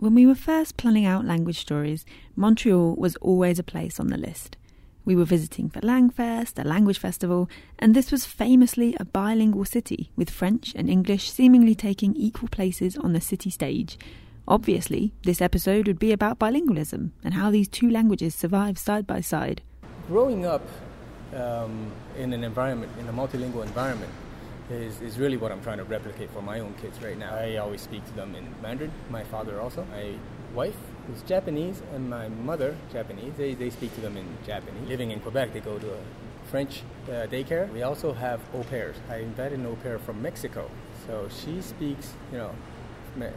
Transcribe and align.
When 0.00 0.14
we 0.14 0.26
were 0.26 0.36
first 0.36 0.76
planning 0.76 1.06
out 1.06 1.24
language 1.24 1.58
stories, 1.58 2.06
Montreal 2.36 2.94
was 2.94 3.16
always 3.16 3.58
a 3.58 3.64
place 3.64 3.98
on 3.98 4.06
the 4.06 4.16
list. 4.16 4.56
We 5.04 5.16
were 5.16 5.24
visiting 5.24 5.68
for 5.70 5.80
Langfest, 5.80 6.56
a 6.56 6.68
language 6.68 7.00
festival, 7.00 7.50
and 7.80 7.96
this 7.96 8.12
was 8.12 8.24
famously 8.24 8.94
a 9.00 9.04
bilingual 9.04 9.64
city, 9.64 10.12
with 10.14 10.30
French 10.30 10.72
and 10.76 10.88
English 10.88 11.32
seemingly 11.32 11.74
taking 11.74 12.14
equal 12.14 12.48
places 12.48 12.96
on 12.96 13.12
the 13.12 13.20
city 13.20 13.50
stage. 13.50 13.98
Obviously, 14.46 15.14
this 15.24 15.42
episode 15.42 15.88
would 15.88 15.98
be 15.98 16.12
about 16.12 16.38
bilingualism 16.38 17.10
and 17.24 17.34
how 17.34 17.50
these 17.50 17.66
two 17.66 17.90
languages 17.90 18.36
survive 18.36 18.78
side 18.78 19.04
by 19.04 19.20
side. 19.20 19.62
Growing 20.06 20.46
up 20.46 20.62
um, 21.34 21.90
in 22.16 22.32
an 22.32 22.44
environment, 22.44 22.92
in 23.00 23.08
a 23.08 23.12
multilingual 23.12 23.64
environment, 23.64 24.12
is, 24.70 25.00
is 25.00 25.18
really 25.18 25.36
what 25.36 25.52
I'm 25.52 25.62
trying 25.62 25.78
to 25.78 25.84
replicate 25.84 26.30
for 26.30 26.42
my 26.42 26.60
own 26.60 26.74
kids 26.74 27.00
right 27.02 27.18
now. 27.18 27.34
I 27.34 27.56
always 27.56 27.80
speak 27.80 28.04
to 28.06 28.12
them 28.12 28.34
in 28.34 28.54
Mandarin, 28.62 28.92
my 29.10 29.24
father 29.24 29.60
also. 29.60 29.84
My 29.90 30.14
wife 30.54 30.76
is 31.14 31.22
Japanese 31.22 31.82
and 31.94 32.08
my 32.10 32.28
mother, 32.28 32.76
Japanese, 32.92 33.32
they, 33.36 33.54
they 33.54 33.70
speak 33.70 33.94
to 33.94 34.00
them 34.00 34.16
in 34.16 34.26
Japanese. 34.46 34.88
Living 34.88 35.10
in 35.10 35.20
Quebec, 35.20 35.52
they 35.52 35.60
go 35.60 35.78
to 35.78 35.92
a 35.92 35.98
French 36.50 36.82
uh, 37.08 37.26
daycare. 37.26 37.70
We 37.72 37.82
also 37.82 38.12
have 38.12 38.40
au 38.54 38.62
pairs. 38.64 38.96
I 39.08 39.16
invited 39.16 39.58
an 39.58 39.66
au 39.66 39.76
pair 39.76 39.98
from 39.98 40.22
Mexico. 40.22 40.70
So 41.06 41.28
she 41.28 41.60
speaks, 41.62 42.12
you 42.32 42.38
know, 42.38 42.52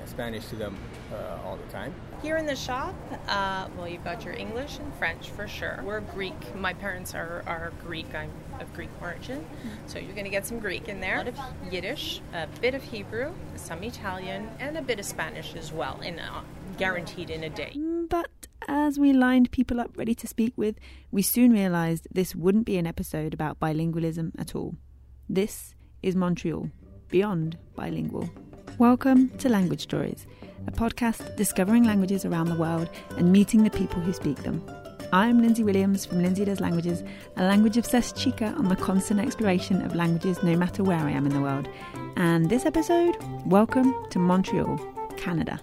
Spanish 0.06 0.46
to 0.48 0.56
them 0.56 0.78
uh, 1.12 1.40
all 1.46 1.58
the 1.58 1.72
time. 1.72 1.94
Here 2.22 2.38
in 2.38 2.46
the 2.46 2.56
shop, 2.56 2.96
uh, 3.28 3.68
well, 3.78 3.88
you've 3.88 4.04
got 4.04 4.24
your 4.24 4.36
English 4.36 4.78
and 4.78 4.94
French 4.96 5.30
for 5.30 5.48
sure. 5.48 5.82
We're 5.84 6.02
Greek. 6.02 6.56
My 6.56 6.74
parents 6.74 7.16
are, 7.16 7.44
are 7.48 7.72
Greek. 7.84 8.14
I'm 8.14 8.32
of 8.62 8.72
Greek 8.74 8.90
origin. 9.02 9.46
So 9.88 10.00
you're 10.00 10.14
going 10.14 10.26
to 10.26 10.32
get 10.32 10.46
some 10.46 10.60
Greek 10.60 10.88
in 10.88 11.02
there, 11.02 11.16
a 11.16 11.18
lot 11.18 11.28
of 11.28 11.40
Yiddish, 11.72 12.22
a 12.34 12.48
bit 12.62 12.76
of 12.76 12.84
Hebrew, 12.84 13.34
some 13.56 13.84
Italian, 13.84 14.50
and 14.60 14.78
a 14.78 14.82
bit 14.82 15.00
of 15.00 15.06
Spanish 15.06 15.56
as 15.56 15.74
well, 15.74 16.00
in 16.02 16.20
a, 16.20 16.44
guaranteed 16.78 17.30
in 17.30 17.44
a 17.44 17.50
day. 17.50 17.76
But 18.10 18.48
as 18.68 19.00
we 19.00 19.14
lined 19.14 19.52
people 19.52 19.80
up 19.80 19.98
ready 19.98 20.16
to 20.16 20.28
speak 20.28 20.54
with, 20.56 20.76
we 21.12 21.22
soon 21.22 21.52
realised 21.52 22.08
this 22.12 22.36
wouldn't 22.36 22.66
be 22.66 22.78
an 22.78 22.88
episode 22.88 23.34
about 23.34 23.60
bilingualism 23.60 24.32
at 24.40 24.56
all. 24.56 24.76
This 25.28 25.74
is 26.04 26.16
Montreal, 26.16 26.70
beyond 27.10 27.58
bilingual. 27.76 28.30
Welcome 28.78 29.30
to 29.38 29.50
Language 29.50 29.82
Stories, 29.82 30.26
a 30.66 30.72
podcast 30.72 31.36
discovering 31.36 31.84
languages 31.84 32.26
around 32.26 32.48
the 32.48 32.56
world 32.56 32.90
and 33.18 33.32
meeting 33.32 33.64
the 33.64 33.70
people 33.70 34.02
who 34.02 34.14
speak 34.14 34.38
them. 34.38 34.64
I'm 35.14 35.42
Lindsay 35.42 35.64
Williams 35.64 36.06
from 36.06 36.24
Lindsay 36.24 36.46
Does 36.46 36.60
Languages, 36.60 37.04
a 37.38 37.44
language 37.44 37.78
obsessed 37.78 38.18
chica 38.18 38.48
on 38.58 38.70
the 38.70 38.76
constant 38.76 39.20
exploration 39.20 39.82
of 39.84 39.94
languages 39.94 40.42
no 40.42 40.56
matter 40.56 40.84
where 40.84 40.98
I 40.98 41.12
am 41.12 41.26
in 41.26 41.34
the 41.34 41.42
world. 41.42 41.68
And 42.16 42.50
this 42.50 42.66
episode, 42.66 43.18
welcome 43.46 43.94
to 44.10 44.20
Montreal, 44.20 44.80
Canada. 45.18 45.62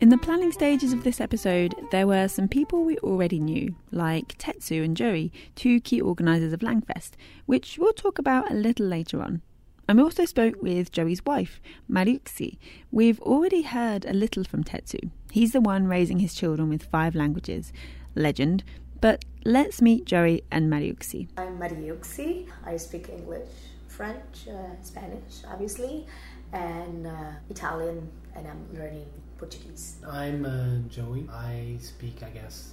In 0.00 0.10
the 0.10 0.18
planning 0.18 0.52
stages 0.52 0.92
of 0.92 1.04
this 1.04 1.20
episode, 1.20 1.74
there 1.90 2.06
were 2.06 2.28
some 2.28 2.48
people 2.48 2.84
we 2.84 2.98
already 2.98 3.40
knew, 3.40 3.74
like 3.90 4.36
Tetsu 4.38 4.84
and 4.84 4.96
Joey, 4.96 5.32
two 5.54 5.80
key 5.80 6.00
organisers 6.00 6.52
of 6.52 6.60
Langfest, 6.60 7.12
which 7.46 7.78
we'll 7.78 7.92
talk 7.92 8.18
about 8.18 8.50
a 8.50 8.54
little 8.54 8.86
later 8.86 9.22
on. 9.22 9.42
I 9.90 9.98
also 9.98 10.26
spoke 10.26 10.60
with 10.60 10.92
Joey's 10.92 11.24
wife, 11.24 11.62
Mariuxi. 11.90 12.58
We've 12.92 13.18
already 13.22 13.62
heard 13.62 14.04
a 14.04 14.12
little 14.12 14.44
from 14.44 14.62
Tetsu. 14.62 15.10
He's 15.30 15.52
the 15.52 15.62
one 15.62 15.86
raising 15.86 16.18
his 16.18 16.34
children 16.34 16.68
with 16.68 16.82
five 16.82 17.14
languages. 17.14 17.72
Legend. 18.14 18.64
But 19.00 19.24
let's 19.46 19.80
meet 19.80 20.04
Joey 20.04 20.44
and 20.50 20.70
Mariuxi. 20.70 21.28
I'm 21.38 21.58
Mariuxi. 21.58 22.48
I 22.66 22.76
speak 22.76 23.08
English, 23.08 23.48
French, 23.86 24.46
uh, 24.46 24.76
Spanish, 24.82 25.42
obviously, 25.50 26.06
and 26.52 27.06
uh, 27.06 27.32
Italian, 27.48 28.10
and 28.36 28.46
I'm 28.46 28.78
learning 28.78 29.06
Portuguese. 29.38 29.96
I'm 30.06 30.44
uh, 30.44 30.86
Joey. 30.90 31.26
I 31.32 31.78
speak, 31.80 32.22
I 32.22 32.28
guess, 32.28 32.72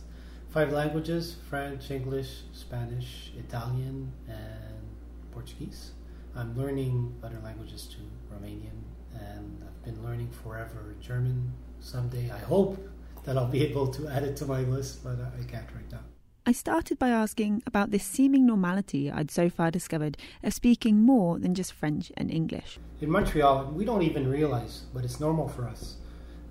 five 0.50 0.74
languages 0.74 1.38
French, 1.50 1.92
English, 1.92 2.42
Spanish, 2.52 3.32
Italian, 3.38 4.12
and 4.28 4.84
Portuguese. 5.32 5.92
I'm 6.36 6.58
learning 6.58 7.16
other 7.24 7.40
languages 7.44 7.88
too, 7.88 8.06
Romanian, 8.34 8.82
and 9.14 9.64
I've 9.66 9.84
been 9.86 10.04
learning 10.04 10.30
forever 10.44 10.96
German. 11.00 11.54
Someday, 11.80 12.30
I 12.30 12.40
hope 12.40 12.78
that 13.24 13.38
I'll 13.38 13.48
be 13.48 13.64
able 13.64 13.88
to 13.88 14.08
add 14.08 14.24
it 14.24 14.36
to 14.38 14.46
my 14.46 14.62
list, 14.62 15.04
but 15.04 15.18
I 15.20 15.44
can't 15.44 15.68
right 15.74 15.90
now. 15.92 16.00
I 16.46 16.52
started 16.52 17.00
by 17.00 17.10
asking 17.10 17.64
about 17.66 17.92
this 17.92 18.04
seeming 18.04 18.46
normality 18.46 19.10
I'd 19.10 19.32
so 19.32 19.50
far 19.50 19.72
discovered 19.72 20.18
of 20.44 20.54
speaking 20.54 21.02
more 21.02 21.40
than 21.40 21.56
just 21.56 21.74
French 21.74 22.12
and 22.18 22.30
English. 22.30 22.80
In 23.02 23.10
Montreal, 23.10 23.72
we 23.74 23.86
don't 23.86 24.04
even 24.04 24.30
realize, 24.30 24.84
but 24.94 25.04
it's 25.04 25.20
normal 25.20 25.48
for 25.48 25.68
us. 25.68 25.96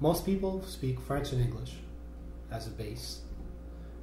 Most 0.00 0.26
people 0.26 0.62
speak 0.64 0.98
French 1.00 1.32
and 1.32 1.40
English 1.40 1.74
as 2.50 2.66
a 2.66 2.70
base. 2.70 3.20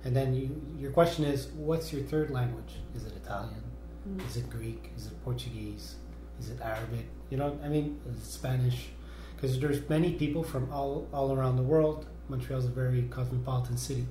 And 0.03 0.15
then 0.15 0.33
you, 0.33 0.61
your 0.79 0.91
question 0.91 1.25
is, 1.25 1.47
what's 1.55 1.91
your 1.91 2.03
third 2.03 2.29
language? 2.29 2.75
Is 2.95 3.03
it 3.03 3.13
Italian? 3.15 3.70
Mm. 4.07 4.27
Is 4.27 4.37
it 4.37 4.49
Greek? 4.49 4.91
Is 4.97 5.07
it 5.07 5.23
Portuguese? 5.23 5.95
Is 6.39 6.49
it 6.49 6.59
Arabic? 6.61 7.05
You 7.29 7.37
know, 7.37 7.57
I 7.63 7.67
mean, 7.67 7.99
Spanish? 8.21 8.89
Because 9.35 9.59
there's 9.59 9.87
many 9.89 10.13
people 10.13 10.43
from 10.43 10.71
all, 10.71 11.07
all 11.13 11.33
around 11.33 11.55
the 11.55 11.63
world. 11.63 12.05
Montreal 12.29 12.59
is 12.59 12.65
a 12.65 12.69
very 12.69 13.03
cosmopolitan 13.03 13.77
city. 13.77 14.05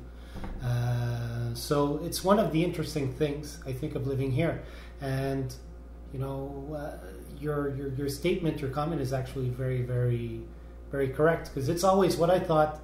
Uh, 0.62 1.54
so 1.54 2.00
it's 2.04 2.22
one 2.22 2.38
of 2.38 2.52
the 2.52 2.62
interesting 2.62 3.12
things 3.12 3.58
I 3.66 3.72
think 3.72 3.94
of 3.94 4.06
living 4.06 4.30
here. 4.30 4.62
And 5.00 5.54
you 6.12 6.18
know, 6.18 6.76
uh, 6.76 7.06
your, 7.38 7.74
your 7.76 7.88
your 7.94 8.08
statement, 8.08 8.60
your 8.60 8.70
comment 8.70 9.00
is 9.00 9.12
actually 9.12 9.48
very, 9.48 9.82
very, 9.82 10.42
very 10.90 11.08
correct 11.08 11.50
because 11.52 11.68
it's 11.68 11.84
always 11.84 12.16
what 12.16 12.30
I 12.30 12.38
thought. 12.38 12.80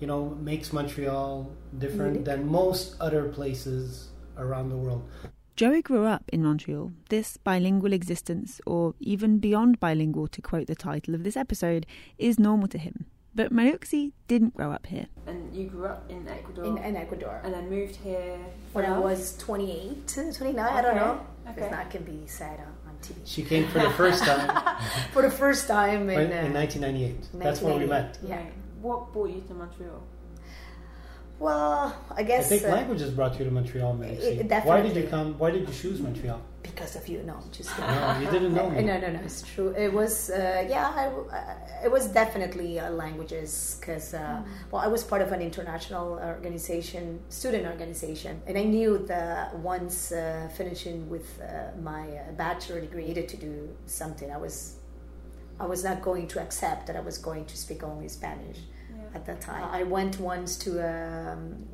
You 0.00 0.08
know, 0.08 0.36
makes 0.40 0.72
Montreal 0.72 1.48
different 1.78 2.24
than 2.24 2.48
most 2.48 2.96
other 3.00 3.28
places 3.28 4.08
around 4.36 4.70
the 4.70 4.76
world. 4.76 5.08
Joey 5.54 5.82
grew 5.82 6.06
up 6.06 6.24
in 6.32 6.42
Montreal. 6.42 6.92
This 7.10 7.36
bilingual 7.36 7.92
existence, 7.92 8.58
or 8.66 8.94
even 9.00 9.38
beyond 9.38 9.78
bilingual, 9.78 10.26
to 10.28 10.40
quote 10.40 10.66
the 10.66 10.74
title 10.74 11.14
of 11.14 11.24
this 11.24 11.36
episode, 11.36 11.84
is 12.16 12.38
normal 12.38 12.68
to 12.68 12.78
him. 12.78 13.04
But 13.34 13.52
Mariuxi 13.52 14.12
didn't 14.28 14.54
grow 14.54 14.72
up 14.72 14.86
here. 14.86 15.06
And 15.26 15.54
you 15.54 15.68
grew 15.68 15.86
up 15.86 16.10
in 16.10 16.26
Ecuador? 16.26 16.64
In, 16.64 16.78
in 16.78 16.96
Ecuador. 16.96 17.40
And 17.44 17.52
then 17.52 17.68
moved 17.68 17.96
here 17.96 18.38
when 18.72 18.86
I 18.86 18.98
was 18.98 19.36
28, 19.38 20.06
29, 20.36 20.64
okay. 20.64 20.74
I 20.74 20.82
don't 20.82 20.96
know. 20.96 21.26
Okay. 21.44 21.54
Because 21.54 21.70
that 21.70 21.90
can 21.90 22.04
be 22.04 22.26
said 22.26 22.60
on 22.86 22.94
TV. 23.02 23.16
She 23.26 23.42
came 23.42 23.68
for 23.68 23.78
the 23.80 23.90
first 23.90 24.24
time. 24.24 24.78
for 25.12 25.22
the 25.22 25.30
first 25.30 25.66
time 25.66 26.08
in, 26.08 26.20
in, 26.20 26.32
uh, 26.32 26.46
in 26.46 26.52
1998. 26.54 27.40
That's 27.42 27.60
when 27.60 27.78
we 27.78 27.86
met. 27.86 28.18
Yeah. 28.26 28.42
What 28.80 29.12
brought 29.12 29.30
you 29.30 29.42
to 29.48 29.54
Montreal? 29.54 30.02
Well, 31.42 31.92
I 32.16 32.22
guess. 32.22 32.46
I 32.46 32.48
think 32.50 32.62
uh, 32.62 32.76
languages 32.76 33.10
brought 33.10 33.36
you 33.36 33.44
to 33.44 33.50
Montreal, 33.50 34.00
It, 34.02 34.48
why 34.64 34.80
did 34.80 34.94
you 34.94 35.08
come? 35.08 35.36
Why 35.38 35.50
did 35.50 35.66
you 35.66 35.74
choose 35.74 35.98
Montreal? 36.00 36.40
Because 36.62 36.94
of 36.94 37.08
you. 37.08 37.20
No, 37.24 37.36
just 37.50 37.76
no. 37.76 38.18
You 38.20 38.30
didn't 38.30 38.54
know 38.54 38.70
me. 38.74 38.82
No, 38.82 39.00
no, 39.00 39.10
no. 39.10 39.18
It's 39.24 39.42
true. 39.42 39.70
It 39.76 39.92
was. 39.92 40.30
Uh, 40.30 40.64
yeah, 40.68 40.92
I, 40.94 41.06
uh, 41.08 41.84
it 41.86 41.90
was 41.90 42.06
definitely 42.06 42.78
uh, 42.78 42.90
languages 42.90 43.76
because. 43.80 44.12
Mm. 44.12 44.44
Well, 44.70 44.82
I 44.82 44.86
was 44.86 45.02
part 45.02 45.20
of 45.20 45.32
an 45.32 45.42
international 45.42 46.20
organization, 46.34 47.18
student 47.28 47.66
organization, 47.66 48.40
and 48.46 48.56
I 48.56 48.62
knew 48.62 48.98
that 49.08 49.52
once 49.58 50.12
uh, 50.12 50.48
finishing 50.56 51.10
with 51.10 51.26
my 51.82 52.04
bachelor 52.36 52.80
degree, 52.80 53.02
I 53.02 53.08
needed 53.08 53.28
to 53.30 53.36
do 53.36 53.68
something. 53.86 54.30
I 54.30 54.36
was. 54.36 54.76
I 55.58 55.66
was 55.66 55.82
not 55.84 56.02
going 56.02 56.26
to 56.28 56.40
accept 56.40 56.86
that 56.86 56.96
I 56.96 57.00
was 57.00 57.18
going 57.18 57.44
to 57.46 57.56
speak 57.56 57.82
only 57.82 58.08
Spanish 58.08 58.58
at 59.14 59.26
that 59.26 59.40
time. 59.40 59.64
I 59.70 59.82
went 59.82 60.18
once 60.20 60.56
to 60.58 60.80
a 60.80 61.32
um, 61.32 61.66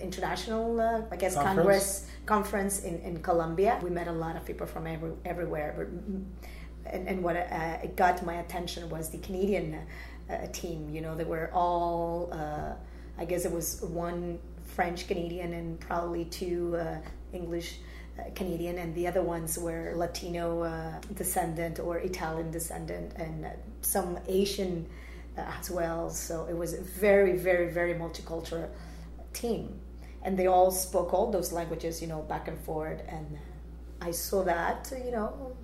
international, 0.00 0.80
uh, 0.80 1.02
I 1.10 1.16
guess, 1.16 1.34
conference, 1.34 1.56
congress 1.56 2.06
conference 2.26 2.84
in, 2.84 2.98
in 3.00 3.22
Colombia. 3.22 3.78
We 3.82 3.90
met 3.90 4.08
a 4.08 4.12
lot 4.12 4.36
of 4.36 4.44
people 4.44 4.66
from 4.66 4.86
every, 4.86 5.12
everywhere. 5.24 5.88
And, 6.86 7.08
and 7.08 7.22
what 7.22 7.36
uh, 7.36 7.78
it 7.82 7.96
got 7.96 8.24
my 8.24 8.34
attention 8.34 8.88
was 8.90 9.10
the 9.10 9.18
Canadian 9.18 9.78
uh, 10.28 10.46
team. 10.52 10.90
You 10.90 11.00
know, 11.00 11.14
they 11.14 11.24
were 11.24 11.50
all, 11.52 12.30
uh, 12.32 12.72
I 13.18 13.24
guess 13.24 13.44
it 13.44 13.52
was 13.52 13.82
one 13.82 14.38
French 14.64 15.06
Canadian 15.06 15.52
and 15.54 15.78
probably 15.80 16.24
two 16.26 16.76
uh, 16.76 16.98
English. 17.32 17.78
Uh, 18.18 18.24
Canadian, 18.34 18.76
and 18.76 18.94
the 18.94 19.06
other 19.06 19.22
ones 19.22 19.58
were 19.58 19.94
Latino 19.96 20.64
uh, 20.64 21.00
descendant 21.14 21.80
or 21.80 21.96
Italian 21.96 22.50
descendant, 22.50 23.14
and 23.16 23.46
uh, 23.46 23.48
some 23.80 24.18
Asian 24.28 24.86
as 25.36 25.70
well. 25.70 26.10
So 26.10 26.46
it 26.48 26.56
was 26.56 26.74
a 26.74 26.82
very, 26.82 27.36
very, 27.36 27.70
very 27.70 27.94
multicultural 27.94 28.68
team. 29.32 29.80
And 30.22 30.38
they 30.38 30.46
all 30.46 30.70
spoke 30.70 31.12
all 31.12 31.30
those 31.30 31.52
languages, 31.52 32.00
you 32.00 32.08
know, 32.08 32.22
back 32.22 32.48
and 32.48 32.58
forth. 32.60 33.02
And 33.08 33.38
I 34.00 34.12
saw 34.12 34.44
that, 34.44 34.92
you 35.04 35.10
know, 35.10 35.56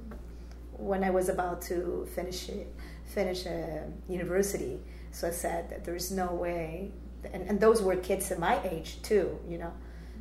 when 0.73 1.05
I 1.05 1.11
was 1.11 1.29
about 1.29 1.63
to 1.63 2.09
finish 2.15 2.51
finish 3.05 3.47
a 3.47 3.85
university. 4.09 4.81
So 5.11 5.29
I 5.29 5.31
said 5.31 5.71
that 5.71 5.85
there 5.85 5.97
is 5.97 6.11
no 6.11 6.27
way, 6.35 6.93
and, 7.33 7.43
and 7.49 7.59
those 7.59 7.81
were 7.83 7.97
kids 7.97 8.31
in 8.31 8.39
my 8.39 8.61
age 8.65 9.01
too, 9.03 9.39
you 9.49 9.59
know. 9.59 9.73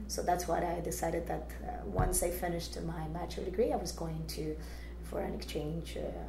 So 0.08 0.24
that's 0.24 0.48
why 0.48 0.60
I 0.60 0.80
decided 0.80 1.28
that 1.28 1.52
uh, 1.64 1.86
once 1.86 2.24
I 2.24 2.32
finished 2.32 2.82
my 2.84 3.08
bachelor 3.10 3.44
degree, 3.44 3.74
I 3.74 3.76
was 3.76 3.92
going 3.92 4.26
to 4.28 4.56
for 5.04 5.22
an 5.22 5.34
exchange 5.34 5.98
uh, 5.98 6.08
uh, 6.08 6.28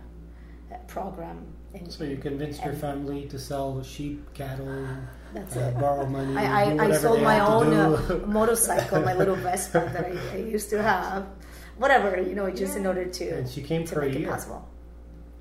program. 0.86 1.46
In, 1.74 1.90
So 1.90 2.04
you 2.04 2.16
convinced 2.16 2.64
your 2.64 2.74
family 2.74 3.26
to 3.28 3.38
sell 3.38 3.82
sheep, 3.82 4.32
cattle, 4.34 4.86
That's 5.34 5.56
uh, 5.56 5.60
it. 5.60 5.78
borrow 5.80 6.06
money. 6.06 6.36
I, 6.36 6.74
I, 6.76 6.84
I 6.88 6.92
sold 6.92 7.22
my 7.22 7.40
own 7.40 7.72
uh, 7.74 8.20
motorcycle, 8.26 9.00
my 9.02 9.14
little 9.14 9.36
Vespa 9.36 9.90
that 9.92 10.06
I, 10.06 10.34
I 10.34 10.38
used 10.38 10.70
to 10.70 10.82
have. 10.82 11.26
Whatever, 11.76 12.20
you 12.20 12.34
know, 12.34 12.50
just 12.50 12.76
in 12.76 12.86
order 12.86 13.04
to, 13.04 13.28
and 13.38 13.48
she 13.48 13.62
came 13.62 13.84
to 13.84 13.94
for 13.94 14.00
a 14.02 14.06
make 14.06 14.16
it 14.16 14.20
year. 14.20 14.30
possible. 14.30 14.68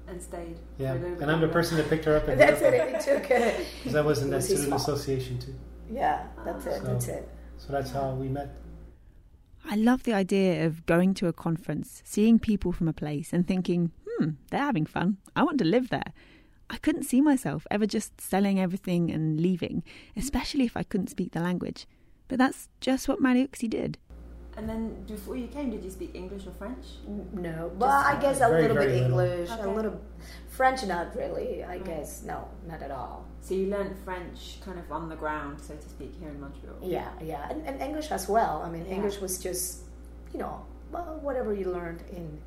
And 0.07 0.21
stayed. 0.21 0.57
Yeah, 0.77 0.91
for 0.94 0.97
a 0.97 1.01
little 1.01 1.15
bit 1.15 1.21
and 1.24 1.31
I'm 1.31 1.41
the 1.41 1.47
person 1.47 1.77
that 1.77 1.89
picked 1.89 2.06
her 2.06 2.15
up. 2.18 2.27
in 2.29 2.38
That's 2.44 2.62
it. 2.62 2.74
It 2.74 3.01
took. 3.01 3.31
Uh, 3.31 3.51
Because 3.83 3.95
I 3.95 4.01
was 4.01 4.21
in 4.21 4.29
that 4.29 4.44
student 4.44 4.69
fault. 4.69 4.81
association 4.81 5.39
too. 5.39 5.56
yeah, 5.91 6.27
that's 6.45 6.65
it. 6.65 6.77
So- 6.81 6.83
That's 6.85 7.07
it. 7.07 7.29
So 7.57 7.71
that's 7.74 7.91
how 7.91 8.12
we 8.12 8.27
met. 8.27 8.50
I 9.69 9.75
love 9.75 10.03
the 10.03 10.13
idea 10.13 10.65
of 10.65 10.85
going 10.85 11.13
to 11.15 11.27
a 11.27 11.33
conference, 11.33 12.01
seeing 12.06 12.38
people 12.39 12.71
from 12.71 12.88
a 12.88 12.94
place, 12.94 13.33
and 13.33 13.45
thinking, 13.47 13.91
hmm, 14.17 14.29
they're 14.49 14.59
having 14.61 14.85
fun. 14.85 15.17
I 15.35 15.43
want 15.43 15.57
to 15.59 15.65
live 15.65 15.89
there. 15.89 16.13
I 16.69 16.77
couldn't 16.77 17.03
see 17.03 17.21
myself 17.21 17.65
ever 17.71 17.85
just 17.85 18.19
selling 18.19 18.59
everything 18.59 19.09
and 19.11 19.39
leaving, 19.39 19.83
especially 20.17 20.65
if 20.65 20.75
I 20.75 20.83
couldn't 20.83 21.07
speak 21.09 21.31
the 21.31 21.39
language. 21.39 21.87
But 22.27 22.39
that's 22.39 22.67
just 22.81 23.07
what 23.07 23.21
Mariuxi 23.21 23.69
did. 23.69 23.97
And 24.57 24.67
then 24.67 25.03
before 25.05 25.37
you 25.37 25.47
came, 25.47 25.69
did 25.69 25.83
you 25.83 25.91
speak 25.91 26.15
English 26.15 26.47
or 26.47 26.51
French? 26.51 26.83
No, 27.31 27.71
but 27.77 27.89
I 27.89 28.19
guess 28.19 28.37
a 28.37 28.49
Very, 28.49 28.63
little 28.63 28.75
bit 28.77 28.89
very 28.89 29.01
little. 29.01 29.19
English, 29.19 29.49
a 29.51 29.69
little 29.69 30.01
French, 30.49 30.83
not 30.85 31.15
really. 31.15 31.63
I 31.63 31.77
guess 31.77 32.23
no, 32.23 32.49
not 32.67 32.81
at 32.81 32.89
all. 32.89 33.25
So 33.39 33.53
you 33.53 33.67
learned 33.67 33.95
French 34.03 34.57
kind 34.65 34.79
of 34.79 34.91
on 34.91 35.09
the 35.09 35.15
ground, 35.15 35.61
so 35.61 35.75
to 35.75 35.87
speak, 35.89 36.15
here 36.19 36.29
in 36.29 36.41
Montreal. 36.41 36.75
Yeah, 36.81 37.11
yeah, 37.23 37.47
and, 37.51 37.65
and 37.67 37.79
English 37.81 38.09
as 38.11 38.27
well. 38.27 38.63
I 38.65 38.69
mean, 38.69 38.85
Yeah. 38.87 38.95
English 38.95 39.21
was 39.21 39.37
just, 39.37 39.83
you 40.33 40.39
know, 40.39 40.65
well, 40.91 41.19
whatever 41.21 41.53
you 41.53 41.71
learned 41.71 42.01
in 42.11 42.39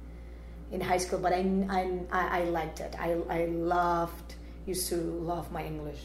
in 0.70 0.81
high 0.81 0.99
school. 0.99 1.19
But 1.19 1.32
I, 1.32 1.40
I, 2.11 2.40
I 2.40 2.44
liked 2.44 2.81
it. 2.81 2.94
I, 2.99 3.12
I 3.28 3.46
loved, 3.46 4.34
used 4.67 4.88
to 4.88 4.96
love 4.96 5.50
my 5.52 5.64
English. 5.64 6.00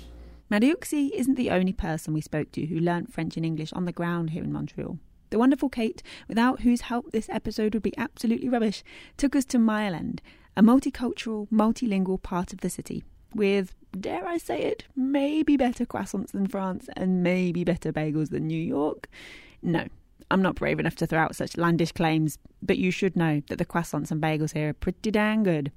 Mariuxi 0.51 1.09
isn't 1.11 1.35
the 1.35 1.49
only 1.49 1.73
person 1.73 2.13
we 2.13 2.21
spoke 2.21 2.51
to 2.51 2.65
who 2.67 2.79
learnt 2.79 3.11
French 3.11 3.35
and 3.35 3.45
English 3.45 3.73
on 3.73 3.85
the 3.85 3.91
ground 3.91 4.29
here 4.29 4.43
in 4.43 4.53
Montreal. 4.53 4.99
The 5.31 5.39
wonderful 5.39 5.69
Kate, 5.69 6.03
without 6.27 6.61
whose 6.61 6.81
help 6.81 7.11
this 7.11 7.29
episode 7.29 7.73
would 7.73 7.83
be 7.83 7.97
absolutely 7.97 8.47
rubbish, 8.47 8.83
took 9.17 9.35
us 9.35 9.43
to 9.45 9.57
Mile-End, 9.57 10.21
a 10.55 10.61
multicultural, 10.61 11.49
multilingual 11.49 12.21
part 12.21 12.53
of 12.53 12.61
the 12.61 12.69
city, 12.69 13.03
with, 13.33 13.73
dare 13.99 14.25
I 14.27 14.37
say 14.37 14.61
it, 14.61 14.85
maybe 14.95 15.57
better 15.57 15.85
croissants 15.85 16.31
than 16.31 16.47
France 16.47 16.87
and 16.95 17.23
maybe 17.23 17.63
better 17.63 17.91
bagels 17.91 18.29
than 18.29 18.47
New 18.47 18.61
York. 18.61 19.09
No, 19.63 19.87
I'm 20.35 20.41
not 20.41 20.55
brave 20.55 20.81
enough 20.81 20.97
to 20.97 21.07
throw 21.07 21.21
out 21.21 21.33
such 21.33 21.53
landish 21.53 21.93
claims, 21.93 22.37
but 22.61 22.77
you 22.77 22.91
should 22.91 23.15
know 23.15 23.41
that 23.47 23.57
the 23.57 23.63
croissants 23.63 24.11
and 24.11 24.21
bagels 24.21 24.51
here 24.51 24.67
are 24.67 24.73
pretty 24.73 25.09
dang 25.09 25.43
good. 25.43 25.71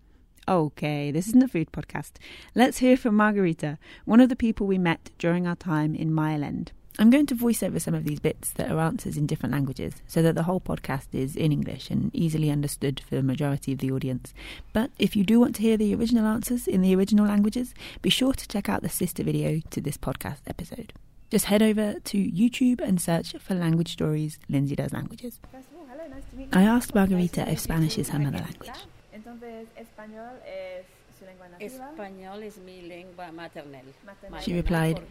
Okay, 0.49 1.13
this 1.13 1.29
isn't 1.29 1.45
a 1.45 1.47
food 1.47 1.71
podcast. 1.71 2.15
Let's 2.57 2.79
hear 2.79 2.97
from 2.97 3.15
Margarita, 3.15 3.79
one 4.05 4.19
of 4.19 4.29
the 4.29 4.35
people 4.35 4.67
we 4.67 4.77
met 4.77 5.13
during 5.17 5.47
our 5.47 5.55
time 5.55 5.95
in 5.95 6.13
Mile 6.13 6.43
End. 6.43 6.73
I'm 6.99 7.09
going 7.09 7.27
to 7.27 7.37
voice 7.37 7.63
over 7.63 7.79
some 7.79 7.95
of 7.95 8.03
these 8.03 8.19
bits 8.19 8.51
that 8.55 8.69
are 8.69 8.81
answers 8.81 9.17
in 9.17 9.29
different 9.29 9.53
languages 9.53 10.03
so 10.09 10.23
that 10.23 10.35
the 10.35 10.43
whole 10.43 10.61
podcast 10.61 11.07
is 11.13 11.37
in 11.37 11.53
English 11.53 11.89
and 11.89 12.13
easily 12.13 12.51
understood 12.51 12.99
for 12.99 13.15
the 13.15 13.23
majority 13.23 13.73
of 13.73 13.79
the 13.79 13.93
audience. 13.93 14.35
But 14.73 14.91
if 14.99 15.15
you 15.15 15.23
do 15.23 15.39
want 15.39 15.55
to 15.55 15.63
hear 15.63 15.77
the 15.77 15.95
original 15.95 16.27
answers 16.27 16.67
in 16.67 16.83
the 16.83 16.97
original 16.97 17.27
languages, 17.27 17.75
be 18.03 18.11
sure 18.11 18.33
to 18.33 18.49
check 18.49 18.69
out 18.69 18.83
the 18.83 18.89
sister 18.89 19.23
video 19.23 19.61
to 19.71 19.81
this 19.81 19.97
podcast 19.97 20.41
episode. 20.49 20.95
Just 21.31 21.45
head 21.47 21.63
over 21.63 22.01
to 22.01 22.17
YouTube 22.17 22.81
and 22.81 23.01
search 23.01 23.35
for 23.39 23.55
Language 23.55 23.93
Stories 23.93 24.39
Lindsay 24.49 24.75
Does 24.75 24.95
Languages. 24.95 25.39
First 25.53 25.69
of 25.71 25.77
all, 25.77 25.87
hello, 25.87 26.09
nice 26.09 26.25
to 26.31 26.37
meet 26.37 26.57
I 26.57 26.63
asked 26.63 26.95
Margarita 26.95 27.45
Nice 27.45 27.53
if 27.53 27.61
Spanish 27.61 27.99
is 27.99 28.09
her 28.09 28.19
mother 28.19 28.39
language. 28.39 28.73
Sam. 28.73 28.89
Entonces, 29.13 29.67
español 29.77 30.39
es 30.47 30.87
su 31.19 31.27
lengua 31.27 31.49
nativa. 31.51 31.91
Español 31.91 32.43
es 32.45 32.57
mi 32.65 32.81
lengua 32.81 33.31
maternal. 33.31 33.85
Maternal. 34.07 34.41
She 34.41 34.55
replied, 34.55 35.03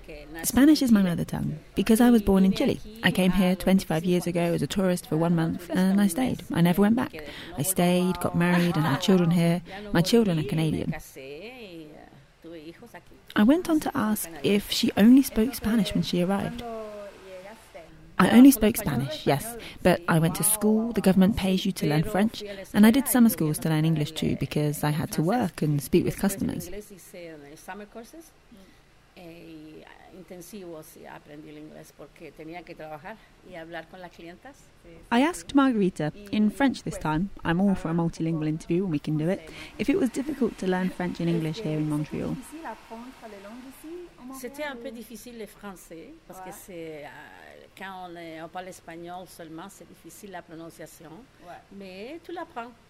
Spanish 0.44 0.81
is 0.81 0.92
my 0.92 1.04
mother 1.04 1.24
tongue 1.24 1.60
because 1.75 2.02
I 2.02 2.10
was 2.10 2.24
born 2.24 2.44
in 2.46 2.54
Chile. 2.54 2.80
I 3.04 3.12
came 3.12 3.31
here 3.31 3.56
25 3.56 4.04
years 4.04 4.25
ago 4.25 4.42
as 4.42 4.63
a 4.63 4.68
tourist 4.68 5.06
for 5.06 5.18
one 5.18 5.36
month 5.36 5.70
and 5.70 6.02
I 6.02 6.08
stayed. 6.08 6.44
I 6.52 6.62
never 6.62 6.81
went 6.81 6.96
back. 6.96 7.13
I 7.60 7.62
stayed, 7.62 8.20
got 8.22 8.36
married, 8.36 8.75
and 8.75 8.86
had 8.86 9.02
children 9.02 9.30
here. 9.30 9.62
My 9.94 10.02
children 10.02 10.40
are 10.40 10.44
Canadian. 10.44 10.96
I 13.38 13.44
went 13.44 13.69
on 13.69 13.80
to 13.81 13.92
ask 13.95 14.28
if 14.42 14.72
she 14.72 14.92
only 14.98 15.22
spoke 15.22 15.54
Spanish 15.54 15.94
when 15.94 16.01
she 16.01 16.24
arrived. 16.24 16.63
I 18.18 18.31
only 18.31 18.50
spoke 18.50 18.78
Spanish, 18.78 19.28
yes, 19.28 19.56
but 19.84 20.01
I 20.07 20.18
went 20.18 20.34
to 20.36 20.44
school, 20.44 20.92
the 20.92 21.01
government 21.01 21.38
pays 21.38 21.63
you 21.63 21.72
to 21.74 21.86
learn 21.86 22.01
French, 22.01 22.44
and 22.74 22.84
I 22.84 22.89
did 22.89 23.07
summer 23.07 23.30
schools 23.30 23.60
to 23.60 23.69
learn 23.69 23.86
English 23.86 24.13
too 24.13 24.38
because 24.39 24.84
I 24.84 24.89
had 24.89 25.12
to 25.12 25.22
work 25.22 25.62
and 25.62 25.80
speak 25.80 26.04
with 26.04 26.18
customers. 26.18 26.72
Summer 29.18 29.34
courses. 29.34 29.84
eh, 29.84 29.86
intensivos 30.18 30.98
y 30.98 31.06
aprendí 31.06 31.50
el 31.50 31.58
inglés 31.60 31.94
porque 31.96 32.31
tenía 32.31 32.64
que 32.64 32.74
trabajar 32.75 33.18
y 33.50 33.56
hablar 33.56 33.88
con 33.88 34.00
las 34.02 34.12
clientas. 34.12 34.56
I 35.12 35.22
asked 35.24 35.54
Margarita, 35.54 36.12
in 36.31 36.50
French 36.50 36.84
this 36.84 36.98
time, 37.00 37.30
I'm 37.44 37.60
all 37.62 37.75
for 37.75 37.92
a 37.92 37.94
multilingual 37.94 38.48
interview 38.48 38.84
and 38.84 38.92
we 38.92 39.00
can 39.00 39.18
do 39.18 39.30
it, 39.30 39.42
if 39.78 39.90
it 39.90 39.98
was 39.98 40.10
difficult 40.12 40.58
to 40.58 40.66
learn 40.68 40.90
French 40.90 41.19
and 41.19 41.30
English 41.30 41.60
here 41.62 41.78
in 41.78 41.88
Montreal. 41.90 42.30
difficile 42.36 42.66
apprendre 42.66 43.28
les 43.30 43.44
langues 43.44 43.64
ici, 43.69 43.88
en 44.19 44.25
Montréal, 44.25 44.40
C'était 44.42 44.64
un 44.64 44.75
peu 44.75 44.92
difficile 44.92 45.38
le 45.38 45.46
français 45.46 46.13
parce 46.28 46.40
que 46.42 46.52
c'est 46.52 47.04
euh, 47.06 47.66
quand 47.78 48.10
on, 48.10 48.16
est- 48.16 48.42
on 48.42 48.48
parle 48.50 48.70
espagnol 48.70 49.28
seulement 49.28 49.68
c'est 49.70 49.88
difficile 49.88 50.31
la 50.31 50.42
prononciation. 50.42 51.12
Mais 51.74 52.20
tu 52.24 52.31
l'apprends. 52.31 52.63
parce 52.63 52.72
que 52.72 52.72
tu 52.72 52.87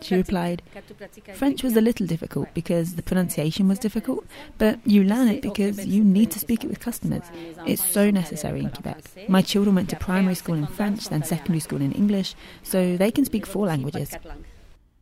She 0.00 0.16
replied, 0.16 0.62
Quand 0.72 0.86
tu 0.86 0.94
pratiques 0.94 1.28
avec 1.28 1.38
French 1.38 1.62
was 1.62 1.76
a 1.76 1.80
little 1.80 2.06
difficult 2.06 2.48
because 2.54 2.96
the 2.96 3.02
pronunciation 3.02 3.68
was 3.68 3.78
difficult, 3.78 4.24
but 4.58 4.78
you 4.84 5.02
learn 5.04 5.28
it 5.28 5.42
because 5.42 5.86
you 5.86 6.04
need 6.04 6.30
to 6.32 6.38
speak 6.38 6.64
it 6.64 6.68
with 6.68 6.80
customers. 6.80 7.22
It's 7.66 7.82
so 7.82 8.10
necessary 8.10 8.60
in 8.60 8.70
Quebec. 8.70 9.28
My 9.28 9.42
children 9.42 9.74
went 9.74 9.88
to 9.90 9.96
primary 9.96 10.34
school 10.34 10.56
in 10.56 10.66
French, 10.66 11.08
then 11.08 11.22
secondary 11.22 11.60
school 11.60 11.80
in 11.80 11.92
English, 11.92 12.34
so 12.62 12.96
they 12.96 13.10
can 13.10 13.24
speak 13.24 13.46
four 13.46 13.66
languages. 13.66 14.16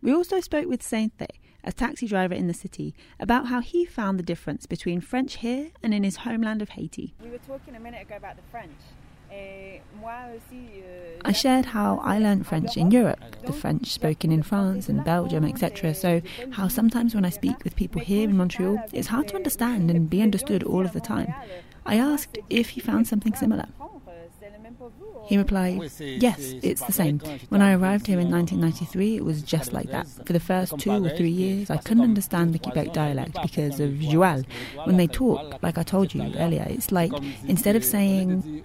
We 0.02 0.12
also 0.12 0.40
spoke 0.40 0.66
with 0.66 0.82
Sainthe, 0.82 1.26
a 1.64 1.72
taxi 1.72 2.06
driver 2.06 2.34
in 2.34 2.46
the 2.46 2.54
city, 2.54 2.94
about 3.20 3.46
how 3.46 3.60
he 3.60 3.84
found 3.84 4.18
the 4.18 4.24
difference 4.24 4.66
between 4.66 5.00
French 5.00 5.36
here 5.36 5.70
and 5.82 5.94
in 5.94 6.02
his 6.02 6.16
homeland 6.18 6.60
of 6.60 6.70
Haiti. 6.70 7.14
We 7.22 7.30
were 7.30 7.38
talking 7.38 7.74
a 7.76 7.80
minute 7.80 8.02
ago 8.02 8.16
about 8.16 8.36
the 8.36 8.42
French. 8.50 8.72
I 11.24 11.32
shared 11.32 11.66
how 11.66 11.98
I 12.02 12.18
learned 12.18 12.46
French 12.46 12.76
in 12.76 12.90
Europe, 12.90 13.36
the 13.46 13.52
French 13.52 13.88
spoken 13.88 14.32
in 14.32 14.42
France 14.42 14.88
and 14.88 15.04
Belgium, 15.04 15.44
etc. 15.44 15.94
So, 15.94 16.20
how 16.50 16.68
sometimes 16.68 17.14
when 17.14 17.24
I 17.24 17.30
speak 17.30 17.62
with 17.62 17.76
people 17.76 18.00
here 18.00 18.28
in 18.28 18.36
Montreal, 18.36 18.82
it's 18.92 19.08
hard 19.08 19.28
to 19.28 19.36
understand 19.36 19.90
and 19.90 20.10
be 20.10 20.20
understood 20.20 20.62
all 20.64 20.84
of 20.84 20.92
the 20.92 21.00
time. 21.00 21.32
I 21.86 21.96
asked 21.96 22.38
if 22.50 22.70
he 22.70 22.80
found 22.80 23.06
something 23.06 23.34
similar. 23.34 23.66
He 25.26 25.38
replied, 25.38 25.90
Yes, 26.00 26.54
it's 26.62 26.82
the 26.82 26.92
same. 26.92 27.20
When 27.48 27.62
I 27.62 27.74
arrived 27.74 28.08
here 28.08 28.18
in 28.18 28.30
1993, 28.30 29.16
it 29.16 29.24
was 29.24 29.42
just 29.42 29.72
like 29.72 29.90
that. 29.90 30.08
For 30.26 30.32
the 30.32 30.40
first 30.40 30.78
two 30.78 31.04
or 31.04 31.10
three 31.10 31.30
years, 31.30 31.70
I 31.70 31.76
couldn't 31.76 32.02
understand 32.02 32.52
the 32.52 32.58
Quebec 32.58 32.92
dialect 32.92 33.38
because 33.40 33.78
of 33.78 33.90
Joual. 33.90 34.44
When 34.84 34.96
they 34.96 35.06
talk, 35.06 35.62
like 35.62 35.78
I 35.78 35.84
told 35.84 36.14
you 36.14 36.22
earlier, 36.36 36.66
it's 36.68 36.90
like 36.90 37.12
instead 37.46 37.76
of 37.76 37.84
saying, 37.84 38.64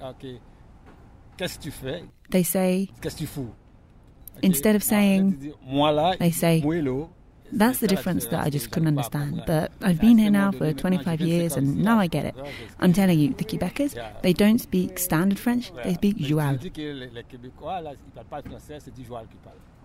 Qu'est-ce 1.38 1.58
que 1.58 1.64
tu 1.64 1.72
fais 1.72 2.04
they 2.30 2.44
say, 2.44 2.90
Qu'est-ce 3.02 3.16
que 3.16 3.20
tu 3.20 3.28
fous 3.28 3.54
Instead 4.44 4.76
of 4.76 4.84
saying, 4.84 5.54
they 6.20 6.32
say. 6.32 6.62
That's 7.52 7.80
the 7.80 7.88
difference 7.88 8.26
that 8.28 8.46
I 8.46 8.50
just 8.50 8.72
couldn't 8.72 8.90
understand. 8.90 9.44
But 9.48 9.72
I've 9.82 10.02
been 10.02 10.18
here 10.18 10.30
now 10.30 10.52
for 10.52 10.74
25 10.74 11.22
years 11.22 11.56
and 11.56 11.78
now 11.78 11.98
I 12.00 12.08
get 12.08 12.26
it. 12.26 12.36
I'm 12.80 12.94
telling 12.94 13.20
you, 13.20 13.34
the 13.34 13.46
Quebecers, 13.46 13.96
they 14.22 14.34
don't 14.34 14.60
speak 14.60 15.00
standard 15.00 15.40
French, 15.40 15.72
they 15.84 15.94
speak 15.94 16.18
Joual. 16.18 16.60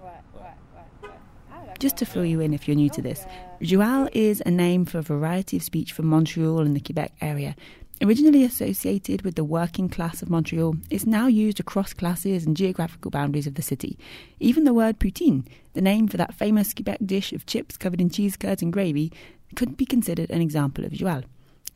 Ah. 0.02 1.74
Just 1.78 1.96
to 1.98 2.04
fill 2.04 2.24
you 2.24 2.40
in 2.40 2.52
if 2.52 2.66
you're 2.66 2.74
new 2.74 2.90
to 2.90 3.02
this, 3.02 3.24
Joual 3.60 4.08
is 4.12 4.42
a 4.44 4.50
name 4.50 4.84
for 4.84 4.98
a 4.98 5.02
variety 5.02 5.56
of 5.56 5.62
speech 5.62 5.92
from 5.92 6.06
Montreal 6.06 6.60
and 6.60 6.74
the 6.74 6.80
Quebec 6.80 7.12
area. 7.20 7.54
Originally 8.02 8.42
associated 8.42 9.22
with 9.22 9.36
the 9.36 9.44
working 9.44 9.88
class 9.88 10.22
of 10.22 10.28
Montreal, 10.28 10.74
it's 10.90 11.06
now 11.06 11.28
used 11.28 11.60
across 11.60 11.92
classes 11.92 12.44
and 12.44 12.56
geographical 12.56 13.12
boundaries 13.12 13.46
of 13.46 13.54
the 13.54 13.62
city. 13.62 13.96
Even 14.40 14.64
the 14.64 14.74
word 14.74 14.98
poutine, 14.98 15.46
the 15.74 15.80
name 15.80 16.08
for 16.08 16.16
that 16.16 16.34
famous 16.34 16.74
Quebec 16.74 16.98
dish 17.06 17.32
of 17.32 17.46
chips 17.46 17.76
covered 17.76 18.00
in 18.00 18.10
cheese 18.10 18.36
curds 18.36 18.60
and 18.60 18.72
gravy, 18.72 19.12
could 19.54 19.76
be 19.76 19.86
considered 19.86 20.30
an 20.30 20.42
example 20.42 20.84
of 20.84 20.90
Joual. 20.90 21.22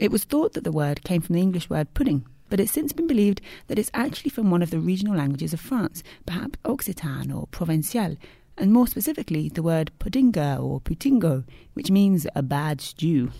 It 0.01 0.11
was 0.11 0.25
thought 0.25 0.55
that 0.55 0.65
the 0.65 0.73
word 0.73 1.05
came 1.05 1.21
from 1.21 1.37
the 1.37 1.41
English 1.41 1.71
word 1.71 1.95
pudding, 1.95 2.27
but 2.49 2.59
it's 2.59 2.73
since 2.73 2.93
been 2.93 3.07
believed 3.07 3.41
that 3.69 3.79
it's 3.79 3.93
actually 3.95 4.31
from 4.31 4.51
one 4.51 4.63
of 4.63 4.71
the 4.71 4.81
regional 4.81 5.17
languages 5.17 5.53
of 5.53 5.61
France, 5.61 6.03
perhaps 6.27 6.59
Occitan 6.65 7.33
or 7.33 7.47
Provençal, 7.53 8.17
and 8.59 8.73
more 8.73 8.89
specifically 8.89 9.49
the 9.49 9.63
word 9.63 9.93
puddinga 10.01 10.61
or 10.61 10.81
putingo, 10.81 11.45
which 11.75 11.89
means 11.89 12.27
a 12.35 12.43
bad 12.43 12.81
stew. 12.81 13.31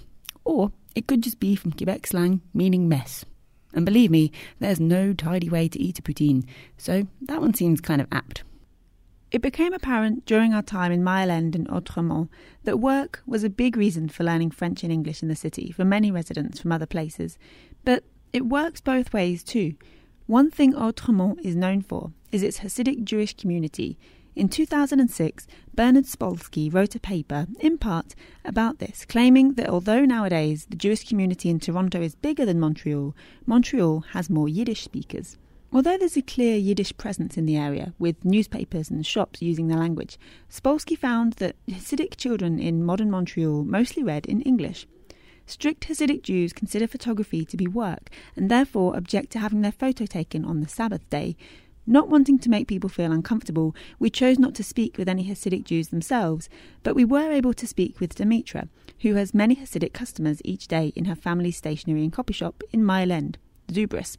Or 0.45 0.71
it 0.97 1.07
could 1.07 1.23
just 1.23 1.39
be 1.39 1.55
from 1.55 1.73
Quebec 1.73 2.09
slang 2.09 2.41
meaning 2.53 2.89
mess. 2.89 3.25
And 3.75 3.85
believe 3.85 4.11
me, 4.11 4.33
there's 4.59 4.81
no 4.81 5.13
tidy 5.13 5.51
way 5.51 5.69
to 5.69 5.79
eat 5.79 5.99
a 5.99 6.03
poutine, 6.03 6.45
so 6.79 7.07
that 7.21 7.43
one 7.43 7.53
seems 7.53 7.81
kind 7.83 8.01
of 8.01 8.09
apt. 8.11 8.43
It 9.31 9.43
became 9.43 9.75
apparent 9.75 10.25
during 10.25 10.55
our 10.55 10.63
time 10.63 10.93
in 10.93 11.05
Mile 11.05 11.31
End 11.31 11.55
and 11.55 11.69
Outremont 11.69 12.31
that 12.65 12.79
work 12.79 13.23
was 13.27 13.45
a 13.45 13.51
big 13.51 13.77
reason 13.77 14.09
for 14.09 14.25
learning 14.25 14.53
French 14.53 14.83
and 14.83 14.93
English 14.93 15.23
in 15.23 15.29
the 15.29 15.37
city 15.37 15.71
for 15.71 15.85
many 15.85 16.11
residents 16.11 16.59
from 16.59 16.73
other 16.73 16.87
places. 16.87 17.37
But 17.85 18.05
it 18.33 18.47
works 18.47 18.81
both 18.81 19.13
ways 19.13 19.45
too. 19.45 19.75
One 20.27 20.51
thing 20.51 20.73
Outremont 20.73 21.41
is 21.45 21.55
known 21.55 21.83
for 21.83 22.13
is 22.33 22.43
its 22.43 22.61
Hasidic 22.61 23.05
Jewish 23.05 23.35
community. 23.35 23.99
In 24.37 24.51
2006, 24.51 25.47
Bernard 25.75 26.05
Spolsky 26.05 26.71
wrote 26.73 26.95
a 26.95 27.01
paper, 27.01 27.47
in 27.59 27.79
part, 27.79 28.15
about 28.45 28.81
this, 28.81 29.07
claiming 29.07 29.55
that 29.55 29.71
although 29.71 30.05
nowadays 30.05 30.67
the 30.69 30.77
Jewish 30.77 31.09
community 31.09 31.49
in 31.49 31.59
Toronto 31.59 32.03
is 32.03 32.15
bigger 32.17 32.45
than 32.45 32.61
Montreal, 32.61 33.17
Montreal 33.47 34.01
has 34.13 34.29
more 34.29 34.47
Yiddish 34.47 34.83
speakers. 34.83 35.39
Although 35.73 35.97
there's 35.97 36.19
a 36.19 36.23
clear 36.23 36.59
Yiddish 36.59 36.95
presence 36.99 37.39
in 37.39 37.47
the 37.47 37.57
area, 37.57 37.95
with 37.99 38.27
newspapers 38.27 38.91
and 38.91 39.07
shops 39.07 39.41
using 39.41 39.69
the 39.69 39.77
language, 39.79 40.19
Spolsky 40.51 40.99
found 40.99 41.33
that 41.35 41.57
Hasidic 41.67 42.19
children 42.19 42.59
in 42.59 42.85
modern 42.85 43.11
Montreal 43.11 43.65
mostly 43.65 44.03
read 44.03 44.27
in 44.27 44.43
English. 44.43 44.87
Strict 45.47 45.89
Hasidic 45.89 46.23
Jews 46.23 46.53
consider 46.53 46.87
photography 46.87 47.47
to 47.47 47.57
be 47.57 47.69
work 47.69 48.11
and 48.35 48.51
therefore 48.51 48.97
object 48.97 49.31
to 49.31 49.39
having 49.39 49.63
their 49.63 49.73
photo 49.73 50.05
taken 50.05 50.45
on 50.45 50.61
the 50.61 50.69
Sabbath 50.69 51.09
day. 51.09 51.37
Not 51.89 52.09
wanting 52.09 52.41
to 52.41 52.51
make 52.51 52.67
people 52.67 52.91
feel 52.91 53.13
uncomfortable, 53.13 53.75
we 54.01 54.11
chose 54.11 54.41
not 54.41 54.57
to 54.57 54.65
speak 54.65 54.99
with 54.99 55.09
any 55.09 55.25
Hasidic 55.25 55.63
Jews 55.63 55.89
themselves, 55.89 56.49
but 56.83 56.97
we 56.97 57.05
were 57.05 57.31
able 57.31 57.55
to 57.55 57.67
speak 57.67 58.01
with 58.01 58.17
Demetra, 58.17 58.69
who 59.03 59.15
has 59.15 59.33
many 59.33 59.55
Hasidic 59.55 59.93
customers 59.93 60.43
each 60.45 60.67
day 60.67 60.93
in 60.97 61.05
her 61.05 61.15
family's 61.15 61.57
stationery 61.57 62.03
and 62.03 62.13
copy 62.13 62.33
shop 62.33 62.65
in 62.73 62.85
Mile 62.85 63.13
End, 63.13 63.39
the 63.69 63.87
Dubris. 63.87 64.17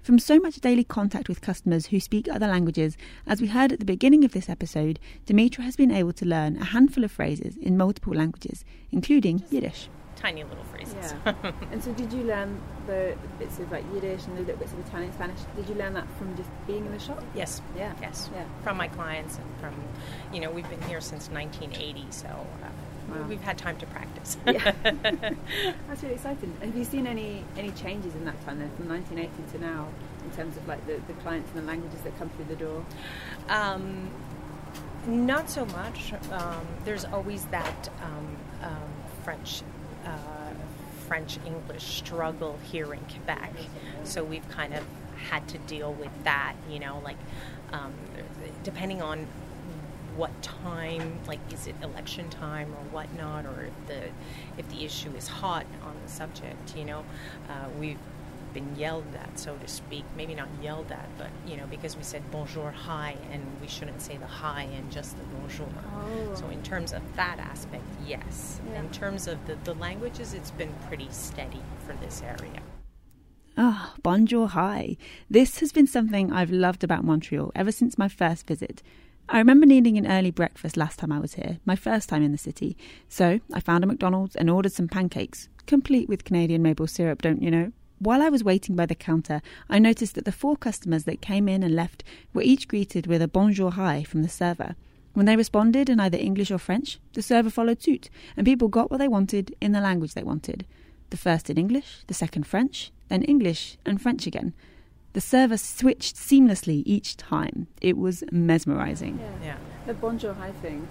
From 0.00 0.20
so 0.20 0.38
much 0.38 0.60
daily 0.60 0.84
contact 0.84 1.28
with 1.28 1.40
customers 1.40 1.86
who 1.86 1.98
speak 1.98 2.28
other 2.28 2.46
languages, 2.46 2.96
as 3.26 3.40
we 3.40 3.48
heard 3.48 3.72
at 3.72 3.80
the 3.80 3.84
beginning 3.84 4.24
of 4.24 4.32
this 4.32 4.48
episode, 4.48 5.00
Demetra 5.26 5.64
has 5.64 5.74
been 5.74 5.90
able 5.90 6.12
to 6.12 6.24
learn 6.24 6.56
a 6.56 6.66
handful 6.66 7.02
of 7.02 7.10
phrases 7.10 7.56
in 7.56 7.76
multiple 7.76 8.14
languages, 8.14 8.64
including 8.92 9.42
Yiddish. 9.50 9.88
Tiny 10.16 10.44
little 10.44 10.64
phrases. 10.64 11.14
Yeah. 11.24 11.52
and 11.72 11.82
so, 11.82 11.92
did 11.92 12.12
you 12.12 12.22
learn 12.24 12.60
the 12.86 13.16
bits 13.38 13.58
of 13.58 13.70
like 13.72 13.84
Yiddish 13.94 14.24
and 14.26 14.36
the 14.36 14.40
little 14.42 14.56
bits 14.56 14.72
of 14.72 14.78
Italian, 14.86 15.12
Spanish? 15.12 15.38
Did 15.56 15.68
you 15.68 15.74
learn 15.74 15.94
that 15.94 16.06
from 16.18 16.36
just 16.36 16.48
being 16.66 16.84
in 16.86 16.92
the 16.92 16.98
shop? 16.98 17.22
Yes. 17.34 17.60
Yeah. 17.76 17.92
Yes. 18.00 18.30
Yeah. 18.34 18.44
From 18.62 18.76
my 18.76 18.88
clients 18.88 19.36
and 19.36 19.46
from, 19.60 19.74
you 20.32 20.40
know, 20.40 20.50
we've 20.50 20.68
been 20.68 20.82
here 20.82 21.00
since 21.00 21.28
1980, 21.30 22.06
so 22.10 22.28
uh, 22.28 22.68
Wow. 23.10 23.26
we've 23.28 23.40
had 23.40 23.58
time 23.58 23.76
to 23.78 23.86
practice. 23.86 24.36
Yeah. 24.46 24.72
That's 24.82 26.02
really 26.02 26.14
exciting. 26.14 26.56
Have 26.62 26.76
you 26.76 26.84
seen 26.84 27.06
any 27.06 27.44
any 27.56 27.70
changes 27.72 28.14
in 28.14 28.24
that 28.26 28.40
time 28.44 28.58
then, 28.60 28.70
from 28.76 28.88
1980 28.88 29.58
to 29.58 29.64
now, 29.64 29.88
in 30.24 30.30
terms 30.30 30.56
of 30.56 30.66
like 30.68 30.86
the, 30.86 31.00
the 31.08 31.12
clients 31.22 31.50
and 31.52 31.62
the 31.62 31.66
languages 31.66 32.00
that 32.02 32.16
come 32.18 32.28
through 32.30 32.44
the 32.46 32.56
door? 32.56 32.84
Um, 33.48 34.08
not 35.06 35.50
so 35.50 35.64
much. 35.66 36.12
Um, 36.30 36.64
there's 36.84 37.04
always 37.06 37.44
that 37.46 37.88
um, 38.02 38.36
um, 38.62 38.82
French, 39.24 39.62
French 41.12 41.38
English 41.44 41.84
struggle 41.84 42.58
here 42.70 42.94
in 42.94 43.00
Quebec. 43.00 43.52
So 44.04 44.24
we've 44.24 44.48
kind 44.48 44.72
of 44.72 44.82
had 45.28 45.46
to 45.48 45.58
deal 45.58 45.92
with 45.92 46.10
that. 46.24 46.54
You 46.70 46.78
know, 46.78 47.02
like 47.04 47.18
um, 47.72 47.92
depending 48.64 49.02
on 49.02 49.26
what 50.16 50.30
time, 50.42 51.18
like 51.26 51.40
is 51.52 51.66
it 51.66 51.74
election 51.82 52.30
time 52.30 52.72
or 52.72 52.84
whatnot, 52.92 53.44
or 53.44 53.64
if 53.66 53.88
the 53.88 54.02
if 54.56 54.68
the 54.70 54.84
issue 54.84 55.10
is 55.16 55.28
hot 55.28 55.66
on 55.84 55.94
the 56.02 56.10
subject. 56.10 56.76
You 56.76 56.86
know, 56.86 57.04
uh, 57.50 57.68
we've 57.78 57.98
been 58.52 58.76
yelled 58.76 59.14
at, 59.14 59.38
so 59.38 59.56
to 59.56 59.68
speak. 59.68 60.04
Maybe 60.16 60.34
not 60.34 60.48
yelled 60.62 60.90
at, 60.92 61.08
but 61.18 61.30
you 61.46 61.56
know, 61.56 61.66
because 61.66 61.96
we 61.96 62.02
said 62.02 62.22
bonjour, 62.30 62.70
hi, 62.70 63.16
and 63.30 63.44
we 63.60 63.68
shouldn't 63.68 64.00
say 64.02 64.16
the 64.16 64.26
hi 64.26 64.62
and 64.74 64.90
just 64.90 65.16
the 65.16 65.24
bonjour. 65.24 65.68
Oh. 65.94 66.34
So 66.34 66.48
in 66.48 66.62
terms 66.62 66.92
of 66.92 67.02
that 67.16 67.38
aspect, 67.38 67.84
yes. 68.06 68.60
Yeah. 68.70 68.80
In 68.80 68.90
terms 68.90 69.28
of 69.28 69.44
the, 69.46 69.56
the 69.64 69.74
languages, 69.74 70.34
it's 70.34 70.50
been 70.50 70.74
pretty 70.88 71.08
steady 71.10 71.62
for 71.86 71.94
this 71.94 72.22
area. 72.22 72.62
Ah, 73.56 73.94
bonjour, 74.02 74.48
hi. 74.48 74.96
This 75.28 75.60
has 75.60 75.72
been 75.72 75.86
something 75.86 76.32
I've 76.32 76.50
loved 76.50 76.82
about 76.82 77.04
Montreal 77.04 77.52
ever 77.54 77.70
since 77.70 77.98
my 77.98 78.08
first 78.08 78.46
visit. 78.46 78.82
I 79.28 79.38
remember 79.38 79.66
needing 79.66 79.98
an 79.98 80.06
early 80.06 80.30
breakfast 80.30 80.76
last 80.76 80.98
time 80.98 81.12
I 81.12 81.20
was 81.20 81.34
here, 81.34 81.58
my 81.64 81.76
first 81.76 82.08
time 82.08 82.22
in 82.22 82.32
the 82.32 82.38
city. 82.38 82.76
So 83.08 83.40
I 83.52 83.60
found 83.60 83.84
a 83.84 83.86
McDonald's 83.86 84.36
and 84.36 84.50
ordered 84.50 84.72
some 84.72 84.88
pancakes, 84.88 85.48
complete 85.66 86.08
with 86.08 86.24
Canadian 86.24 86.62
maple 86.62 86.86
syrup, 86.86 87.22
don't 87.22 87.42
you 87.42 87.50
know? 87.50 87.72
While 88.02 88.20
I 88.20 88.30
was 88.30 88.42
waiting 88.42 88.74
by 88.74 88.86
the 88.86 88.96
counter, 88.96 89.40
I 89.70 89.78
noticed 89.78 90.16
that 90.16 90.24
the 90.24 90.32
four 90.32 90.56
customers 90.56 91.04
that 91.04 91.20
came 91.20 91.48
in 91.48 91.62
and 91.62 91.76
left 91.76 92.02
were 92.34 92.42
each 92.42 92.66
greeted 92.66 93.06
with 93.06 93.22
a 93.22 93.28
bonjour 93.28 93.70
hi 93.70 94.02
from 94.02 94.22
the 94.22 94.28
server. 94.28 94.74
When 95.12 95.26
they 95.26 95.36
responded 95.36 95.88
in 95.88 96.00
either 96.00 96.18
English 96.18 96.50
or 96.50 96.58
French, 96.58 96.98
the 97.12 97.22
server 97.22 97.48
followed 97.48 97.80
suit, 97.80 98.10
and 98.36 98.44
people 98.44 98.66
got 98.66 98.90
what 98.90 98.96
they 98.96 99.06
wanted 99.06 99.54
in 99.60 99.70
the 99.70 99.80
language 99.80 100.14
they 100.14 100.24
wanted. 100.24 100.66
The 101.10 101.16
first 101.16 101.48
in 101.48 101.56
English, 101.56 102.02
the 102.08 102.14
second 102.14 102.44
French, 102.44 102.90
then 103.06 103.22
English 103.22 103.78
and 103.86 104.02
French 104.02 104.26
again. 104.26 104.52
The 105.12 105.20
server 105.20 105.56
switched 105.56 106.16
seamlessly 106.16 106.82
each 106.84 107.16
time. 107.16 107.68
It 107.80 107.96
was 107.96 108.24
mesmerizing. 108.32 109.20
Yeah. 109.44 109.58
The 109.86 109.94
bonjour 109.94 110.34
hi 110.34 110.50
thing, 110.60 110.88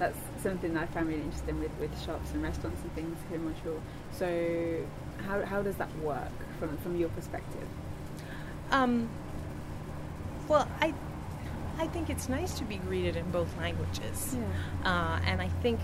that's 0.00 0.18
something 0.42 0.74
that 0.74 0.82
I 0.82 0.86
found 0.86 1.06
really 1.06 1.20
interesting 1.20 1.60
with, 1.60 1.70
with 1.78 1.92
shops 2.04 2.32
and 2.32 2.42
restaurants 2.42 2.82
and 2.82 2.92
things 2.94 3.16
here 3.28 3.38
in 3.38 3.44
Montreal. 3.44 3.80
So, 4.10 4.86
how, 5.26 5.42
how 5.44 5.62
does 5.62 5.76
that 5.76 5.94
work 5.98 6.30
from, 6.58 6.76
from 6.78 6.96
your 6.96 7.08
perspective? 7.10 7.66
Um, 8.70 9.08
well, 10.48 10.68
I 10.80 10.94
I 11.78 11.86
think 11.86 12.10
it's 12.10 12.28
nice 12.28 12.58
to 12.58 12.64
be 12.64 12.76
greeted 12.76 13.16
in 13.16 13.30
both 13.30 13.56
languages, 13.56 14.36
Yeah. 14.36 14.90
uh, 14.90 15.20
and 15.24 15.40
I 15.40 15.48
think 15.62 15.80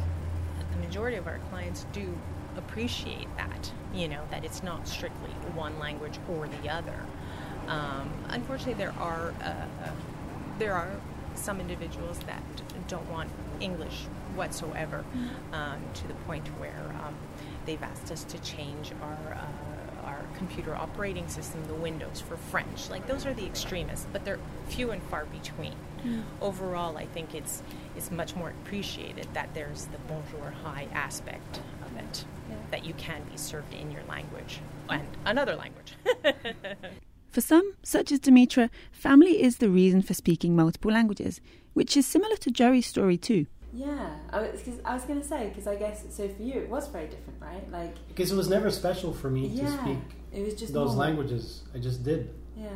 the 0.72 0.76
majority 0.86 1.16
of 1.16 1.26
our 1.26 1.38
clients 1.50 1.86
do 1.92 2.14
appreciate 2.56 3.28
that. 3.38 3.72
You 3.94 4.08
know 4.08 4.22
that 4.30 4.44
it's 4.44 4.62
not 4.62 4.86
strictly 4.86 5.30
one 5.54 5.78
language 5.78 6.18
or 6.28 6.48
the 6.48 6.68
other. 6.68 7.06
Um, 7.66 8.10
unfortunately, 8.28 8.74
there 8.74 8.94
are 9.00 9.32
uh, 9.40 9.44
uh, 9.84 9.90
there 10.58 10.74
are 10.74 10.90
some 11.34 11.60
individuals 11.60 12.18
that 12.26 12.42
don't 12.88 13.08
want 13.10 13.30
English 13.60 14.04
whatsoever, 14.34 15.02
um, 15.52 15.80
to 15.94 16.06
the 16.08 16.14
point 16.26 16.46
where 16.60 16.84
um, 17.06 17.14
they've 17.66 17.82
asked 17.82 18.10
us 18.10 18.24
to 18.24 18.38
change 18.40 18.92
our. 19.02 19.34
Uh, 19.34 19.46
our 20.06 20.24
computer 20.36 20.74
operating 20.74 21.26
system, 21.28 21.66
the 21.66 21.74
Windows, 21.74 22.20
for 22.20 22.36
French. 22.36 22.88
Like 22.88 23.06
those 23.06 23.26
are 23.26 23.34
the 23.34 23.44
extremists, 23.44 24.06
but 24.12 24.24
they're 24.24 24.38
few 24.68 24.92
and 24.92 25.02
far 25.04 25.26
between. 25.26 25.74
Overall, 26.40 26.96
I 26.96 27.06
think 27.06 27.34
it's 27.34 27.62
it's 27.96 28.12
much 28.12 28.36
more 28.36 28.50
appreciated 28.50 29.26
that 29.34 29.52
there's 29.54 29.86
the 29.86 29.98
bonjour 30.06 30.54
hi 30.62 30.86
aspect 30.92 31.60
of 31.84 31.96
it, 31.96 32.24
that 32.70 32.84
you 32.84 32.94
can 32.94 33.22
be 33.24 33.36
served 33.36 33.74
in 33.74 33.90
your 33.90 34.04
language 34.04 34.60
and 34.88 35.08
another 35.24 35.56
language. 35.56 35.94
For 37.30 37.40
some, 37.40 37.74
such 37.82 38.12
as 38.12 38.20
Demetra, 38.20 38.70
family 38.92 39.42
is 39.42 39.58
the 39.58 39.68
reason 39.68 40.00
for 40.00 40.14
speaking 40.14 40.56
multiple 40.56 40.90
languages, 40.90 41.42
which 41.74 41.94
is 41.94 42.06
similar 42.06 42.36
to 42.36 42.50
Joey's 42.50 42.86
story 42.86 43.18
too. 43.18 43.46
Yeah, 43.76 44.16
I 44.30 44.40
was, 44.40 44.62
cause 44.62 44.78
I 44.84 44.94
was 44.94 45.04
going 45.04 45.20
to 45.20 45.26
say, 45.26 45.48
because 45.48 45.66
I 45.66 45.76
guess, 45.76 46.04
so 46.10 46.26
for 46.28 46.42
you 46.42 46.54
it 46.64 46.68
was 46.70 46.88
very 46.88 47.08
different, 47.14 47.38
right? 47.40 47.70
Like, 47.70 47.94
Because 48.08 48.32
it 48.32 48.36
was 48.36 48.48
never 48.48 48.70
special 48.70 49.12
for 49.12 49.28
me 49.30 49.42
to 49.50 49.54
yeah, 49.54 49.82
speak 49.82 49.98
it 50.32 50.42
was 50.44 50.54
just 50.54 50.72
those 50.72 50.94
normal. 50.94 51.04
languages. 51.06 51.62
I 51.74 51.78
just 51.78 52.02
did. 52.02 52.32
Yeah, 52.56 52.68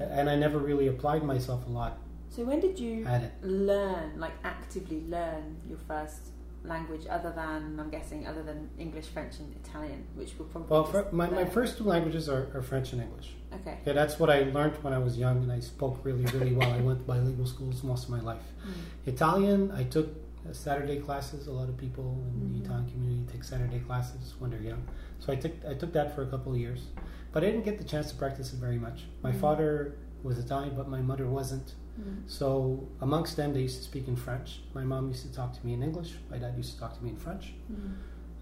yeah. 0.00 0.06
And 0.18 0.28
I 0.30 0.36
never 0.36 0.58
really 0.58 0.88
applied 0.88 1.22
myself 1.22 1.66
a 1.66 1.70
lot 1.70 1.98
So 2.30 2.44
when 2.44 2.60
did 2.60 2.78
you 2.78 3.06
learn, 3.42 4.18
like 4.24 4.32
actively 4.44 5.00
learn 5.08 5.56
your 5.68 5.78
first 5.90 6.22
language 6.64 7.04
other 7.16 7.32
than, 7.40 7.78
I'm 7.80 7.90
guessing, 7.90 8.26
other 8.26 8.42
than 8.42 8.58
English, 8.78 9.06
French, 9.06 9.34
and 9.38 9.54
Italian, 9.64 10.00
which 10.14 10.32
will 10.38 10.46
probably. 10.46 10.70
Well, 10.70 10.84
for, 10.84 11.06
my, 11.12 11.28
my 11.30 11.44
first 11.44 11.78
two 11.78 11.84
languages 11.84 12.28
are, 12.28 12.44
are 12.54 12.62
French 12.62 12.92
and 12.92 13.00
English. 13.02 13.28
Okay. 13.54 13.78
Okay, 13.82 13.92
that's 13.92 14.18
what 14.20 14.28
I 14.30 14.40
learned 14.56 14.74
when 14.82 14.92
I 14.92 14.98
was 14.98 15.16
young, 15.16 15.36
and 15.44 15.52
I 15.52 15.60
spoke 15.60 15.96
really, 16.04 16.24
really 16.36 16.52
well. 16.54 16.70
I 16.70 16.80
went 16.80 16.98
to 17.00 17.04
bilingual 17.04 17.46
schools 17.46 17.82
most 17.82 18.04
of 18.04 18.10
my 18.10 18.20
life. 18.20 18.42
Mm. 18.68 19.08
Italian, 19.14 19.70
I 19.70 19.84
took 19.84 20.08
Saturday 20.54 20.98
classes. 21.00 21.46
A 21.46 21.52
lot 21.52 21.68
of 21.68 21.76
people 21.76 22.22
in 22.34 22.48
Mhm. 22.48 22.52
the 22.58 22.64
Italian 22.64 22.90
community 22.90 23.24
take 23.32 23.44
Saturday 23.44 23.80
classes 23.80 24.34
when 24.38 24.50
they're 24.50 24.62
young. 24.62 24.82
So 25.18 25.32
I 25.32 25.36
took 25.36 25.52
I 25.66 25.74
took 25.74 25.92
that 25.92 26.14
for 26.14 26.22
a 26.22 26.26
couple 26.26 26.52
of 26.52 26.58
years, 26.58 26.86
but 27.32 27.42
I 27.44 27.46
didn't 27.50 27.64
get 27.64 27.78
the 27.78 27.84
chance 27.84 28.10
to 28.10 28.16
practice 28.16 28.52
it 28.52 28.58
very 28.58 28.78
much. 28.78 29.06
My 29.22 29.32
Mhm. 29.32 29.40
father 29.40 29.94
was 30.22 30.38
Italian, 30.38 30.74
but 30.76 30.88
my 30.88 31.00
mother 31.00 31.26
wasn't. 31.28 31.74
Mm. 32.00 32.22
So 32.26 32.86
amongst 33.00 33.36
them, 33.36 33.52
they 33.52 33.62
used 33.62 33.78
to 33.78 33.84
speak 33.84 34.06
in 34.08 34.16
French. 34.16 34.62
My 34.74 34.84
mom 34.84 35.08
used 35.08 35.24
to 35.26 35.32
talk 35.32 35.52
to 35.58 35.66
me 35.66 35.72
in 35.74 35.82
English. 35.82 36.16
My 36.30 36.38
dad 36.38 36.56
used 36.56 36.74
to 36.74 36.78
talk 36.80 36.96
to 36.98 37.02
me 37.04 37.10
in 37.10 37.16
French. 37.16 37.54
Mm. 37.72 37.92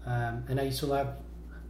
Um, 0.05 0.43
and 0.47 0.59
I 0.59 0.63
used 0.63 0.79
to 0.79 0.91
have 0.91 1.17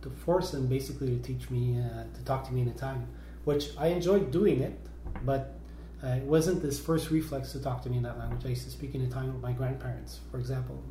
to 0.02 0.10
force 0.10 0.52
them 0.52 0.68
basically 0.68 1.08
to 1.18 1.22
teach 1.22 1.50
me 1.50 1.80
uh, 1.82 2.04
to 2.14 2.22
talk 2.24 2.46
to 2.48 2.54
me 2.54 2.62
in 2.62 2.68
Italian, 2.68 3.08
which 3.46 3.74
I 3.78 3.88
enjoyed 3.88 4.32
doing 4.32 4.62
it, 4.62 4.78
but 5.26 5.57
uh, 6.04 6.08
it 6.08 6.24
wasn't 6.24 6.62
this 6.62 6.80
first 6.80 7.10
reflex 7.10 7.52
to 7.54 7.60
talk 7.60 7.82
to 7.84 7.90
me 7.90 7.98
in 7.98 8.04
that 8.04 8.20
language. 8.20 8.46
I 8.46 8.50
used 8.50 8.66
to 8.66 8.70
speak 8.72 8.94
in 8.94 9.02
Italian 9.02 9.34
with 9.34 9.42
my 9.42 9.52
grandparents, 9.52 10.20
for 10.30 10.40
example, 10.40 10.84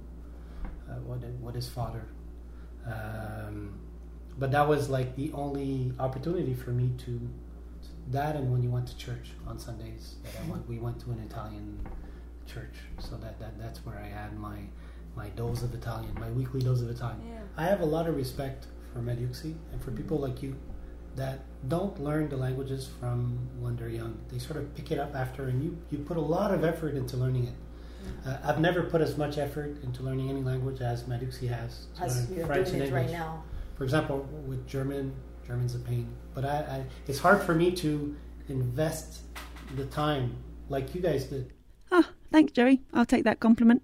uh, 0.89 0.95
what 1.05 1.19
what 1.41 1.55
his 1.55 1.69
father. 1.69 2.09
Um, 2.87 3.79
but 4.39 4.51
that 4.51 4.69
was 4.69 4.89
like 4.89 5.17
the 5.17 5.33
only 5.33 5.93
opportunity 5.99 6.55
for 6.55 6.71
me 6.71 6.91
to 7.05 7.21
that, 8.09 8.37
and 8.37 8.53
when 8.53 8.63
you 8.63 8.71
went 8.71 8.87
to 8.89 8.97
church 8.97 9.31
on 9.47 9.59
Sundays, 9.59 10.17
that 10.23 10.33
I 10.45 10.51
went, 10.51 10.69
we 10.69 10.79
went 10.79 11.01
to 11.01 11.11
an 11.11 11.21
Italian 11.21 11.87
church. 12.47 12.75
So 12.99 13.17
that, 13.17 13.39
that 13.41 13.59
that's 13.59 13.85
where 13.85 13.99
I 13.99 14.09
had 14.09 14.37
my 14.39 14.59
my 15.17 15.29
dose 15.31 15.63
of 15.63 15.73
Italian, 15.75 16.15
my 16.21 16.31
weekly 16.31 16.61
dose 16.61 16.83
of 16.83 16.91
Italian. 16.91 17.21
Yeah. 17.27 17.39
I 17.57 17.65
have 17.65 17.81
a 17.81 17.87
lot 17.87 18.07
of 18.09 18.17
respect 18.17 18.67
for 18.93 19.01
Medyuksi 19.01 19.55
and 19.73 19.83
for 19.83 19.91
people 19.91 20.19
like 20.19 20.43
you 20.43 20.57
that 21.17 21.41
don't 21.69 21.99
learn 22.03 22.29
the 22.29 22.37
languages 22.37 22.89
from 23.01 23.39
when 23.59 23.77
they're 23.77 23.89
young. 23.89 24.19
They 24.29 24.39
sort 24.39 24.59
of 24.59 24.75
pick 24.75 24.93
it 24.93 24.99
up 24.99 25.15
after, 25.15 25.49
and 25.49 25.63
you, 25.63 25.77
you 25.91 25.99
put 25.99 26.17
a 26.17 26.21
lot 26.21 26.53
of 26.53 26.65
effort 26.65 26.95
into 26.95 27.17
learning 27.17 27.47
it. 27.49 27.55
Mm. 28.25 28.27
Uh, 28.27 28.49
I've 28.49 28.61
never 28.61 28.83
put 28.83 29.01
as 29.01 29.17
much 29.17 29.39
effort 29.39 29.83
into 29.83 30.03
learning 30.03 30.31
any 30.31 30.43
language 30.43 30.81
as 30.81 31.05
Mariuxi 31.05 31.49
has. 31.49 31.87
As 32.01 32.31
you're 32.31 32.47
French 32.47 32.69
doing 32.69 32.83
and 32.83 32.89
English. 32.89 33.11
right 33.11 33.11
now. 33.11 33.43
For 33.77 33.85
example, 33.85 34.29
with 34.47 34.67
German, 34.67 35.15
German's 35.47 35.75
a 35.75 35.79
pain. 35.79 36.09
But 36.35 36.45
I, 36.45 36.57
I, 36.57 36.85
it's 37.07 37.19
hard 37.19 37.43
for 37.43 37.55
me 37.55 37.73
to 37.73 38.15
invest 38.49 39.23
the 39.75 39.87
time 39.87 40.37
like 40.69 40.95
you 40.95 41.01
guys 41.01 41.25
did. 41.25 41.53
Ah, 41.91 42.11
thanks, 42.31 42.53
Joey. 42.53 42.83
I'll 42.93 43.07
take 43.07 43.25
that 43.25 43.41
compliment. 43.41 43.83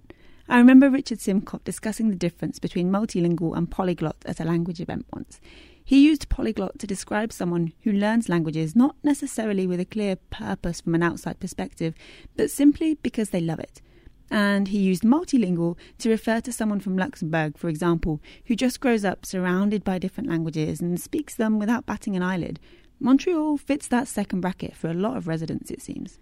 I 0.48 0.58
remember 0.58 0.90
Richard 0.90 1.18
Simcott 1.18 1.64
discussing 1.64 2.10
the 2.10 2.16
difference 2.16 2.58
between 2.58 2.90
multilingual 2.90 3.56
and 3.56 3.70
polyglot 3.70 4.16
at 4.26 4.40
a 4.40 4.44
language 4.44 4.80
event 4.80 5.06
once. 5.12 5.40
He 5.84 6.04
used 6.04 6.28
polyglot 6.28 6.78
to 6.78 6.86
describe 6.86 7.32
someone 7.32 7.72
who 7.82 7.92
learns 7.92 8.28
languages 8.28 8.76
not 8.76 8.96
necessarily 9.02 9.66
with 9.66 9.80
a 9.80 9.84
clear 9.84 10.16
purpose 10.16 10.80
from 10.80 10.94
an 10.94 11.02
outside 11.02 11.40
perspective, 11.40 11.94
but 12.36 12.50
simply 12.50 12.94
because 12.94 13.30
they 13.30 13.40
love 13.40 13.58
it. 13.58 13.82
And 14.30 14.68
he 14.68 14.78
used 14.78 15.02
multilingual 15.02 15.76
to 15.98 16.08
refer 16.08 16.40
to 16.40 16.52
someone 16.52 16.80
from 16.80 16.96
Luxembourg, 16.96 17.58
for 17.58 17.68
example, 17.68 18.22
who 18.46 18.56
just 18.56 18.80
grows 18.80 19.04
up 19.04 19.26
surrounded 19.26 19.84
by 19.84 19.98
different 19.98 20.30
languages 20.30 20.80
and 20.80 20.98
speaks 20.98 21.34
them 21.34 21.58
without 21.58 21.84
batting 21.84 22.16
an 22.16 22.22
eyelid. 22.22 22.58
Montreal 22.98 23.58
fits 23.58 23.88
that 23.88 24.08
second 24.08 24.40
bracket 24.40 24.76
for 24.76 24.88
a 24.88 24.94
lot 24.94 25.16
of 25.16 25.26
residents, 25.26 25.70
it 25.70 25.82
seems. 25.82 26.18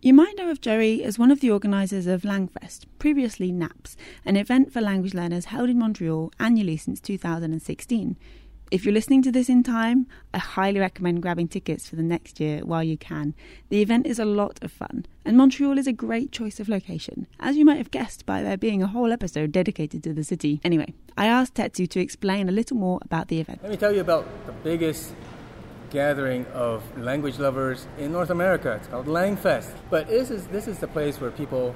You 0.00 0.14
might 0.14 0.38
know 0.38 0.50
of 0.50 0.62
Joey 0.62 1.04
as 1.04 1.18
one 1.18 1.30
of 1.30 1.40
the 1.40 1.50
organisers 1.50 2.06
of 2.06 2.22
Langfest, 2.22 2.86
previously 2.98 3.52
NAPS, 3.52 3.96
an 4.24 4.36
event 4.36 4.72
for 4.72 4.80
language 4.80 5.12
learners 5.12 5.46
held 5.46 5.68
in 5.68 5.78
Montreal 5.78 6.32
annually 6.40 6.78
since 6.78 7.00
2016. 7.00 8.16
If 8.70 8.84
you're 8.84 8.94
listening 8.94 9.22
to 9.22 9.32
this 9.32 9.48
in 9.48 9.64
time, 9.64 10.06
I 10.32 10.38
highly 10.38 10.78
recommend 10.78 11.22
grabbing 11.22 11.48
tickets 11.48 11.88
for 11.88 11.96
the 11.96 12.04
next 12.04 12.38
year 12.38 12.60
while 12.60 12.84
you 12.84 12.96
can. 12.96 13.34
The 13.68 13.82
event 13.82 14.06
is 14.06 14.20
a 14.20 14.24
lot 14.24 14.60
of 14.62 14.70
fun, 14.70 15.06
and 15.24 15.36
Montreal 15.36 15.76
is 15.76 15.88
a 15.88 15.92
great 15.92 16.30
choice 16.30 16.60
of 16.60 16.68
location, 16.68 17.26
as 17.40 17.56
you 17.56 17.64
might 17.64 17.78
have 17.78 17.90
guessed 17.90 18.26
by 18.26 18.44
there 18.44 18.56
being 18.56 18.80
a 18.80 18.86
whole 18.86 19.10
episode 19.10 19.50
dedicated 19.50 20.04
to 20.04 20.12
the 20.12 20.22
city. 20.22 20.60
Anyway, 20.62 20.94
I 21.18 21.26
asked 21.26 21.54
Tetsu 21.54 21.88
to 21.88 21.98
explain 21.98 22.48
a 22.48 22.52
little 22.52 22.76
more 22.76 23.00
about 23.02 23.26
the 23.26 23.40
event. 23.40 23.60
Let 23.60 23.72
me 23.72 23.76
tell 23.76 23.92
you 23.92 24.02
about 24.02 24.28
the 24.46 24.52
biggest 24.52 25.16
gathering 25.90 26.46
of 26.54 26.84
language 26.96 27.40
lovers 27.40 27.88
in 27.98 28.12
North 28.12 28.30
America. 28.30 28.74
It's 28.74 28.86
called 28.86 29.06
Langfest. 29.06 29.72
But 29.90 30.06
this 30.06 30.30
is, 30.30 30.46
this 30.46 30.68
is 30.68 30.78
the 30.78 30.86
place 30.86 31.20
where 31.20 31.32
people 31.32 31.74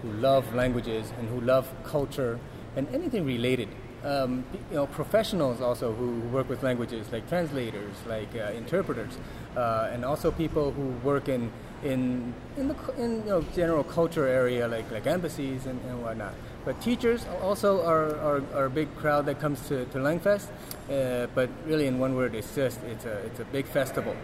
who 0.00 0.12
love 0.12 0.54
languages 0.54 1.12
and 1.18 1.28
who 1.28 1.40
love 1.40 1.68
culture 1.82 2.38
and 2.76 2.86
anything 2.94 3.26
related. 3.26 3.68
Um, 4.06 4.44
you 4.70 4.76
know, 4.76 4.86
professionals 4.86 5.60
also 5.60 5.92
who 5.92 6.20
work 6.28 6.48
with 6.48 6.62
languages, 6.62 7.10
like 7.10 7.28
translators, 7.28 7.96
like 8.06 8.28
uh, 8.36 8.52
interpreters, 8.52 9.18
uh, 9.56 9.90
and 9.92 10.04
also 10.04 10.30
people 10.30 10.70
who 10.70 10.90
work 11.02 11.28
in 11.28 11.50
in 11.82 12.32
in 12.56 12.68
the 12.68 12.76
in 12.98 13.16
you 13.24 13.30
know, 13.30 13.44
general 13.56 13.82
culture 13.82 14.28
area, 14.28 14.68
like 14.68 14.88
like 14.92 15.08
embassies 15.08 15.66
and, 15.66 15.80
and 15.86 16.00
whatnot. 16.04 16.34
But 16.64 16.80
teachers 16.80 17.26
also 17.42 17.84
are, 17.84 18.16
are, 18.16 18.42
are 18.54 18.64
a 18.66 18.70
big 18.70 18.94
crowd 18.96 19.26
that 19.26 19.40
comes 19.40 19.60
to, 19.68 19.84
to 19.86 19.98
Langfest. 19.98 20.48
Uh, 20.90 21.26
but 21.34 21.50
really, 21.66 21.86
in 21.86 21.98
one 21.98 22.14
word, 22.14 22.34
it's 22.34 22.54
just 22.54 22.82
it's 22.84 23.06
a, 23.06 23.18
it's 23.26 23.40
a 23.40 23.44
big 23.46 23.66
festival 23.66 24.14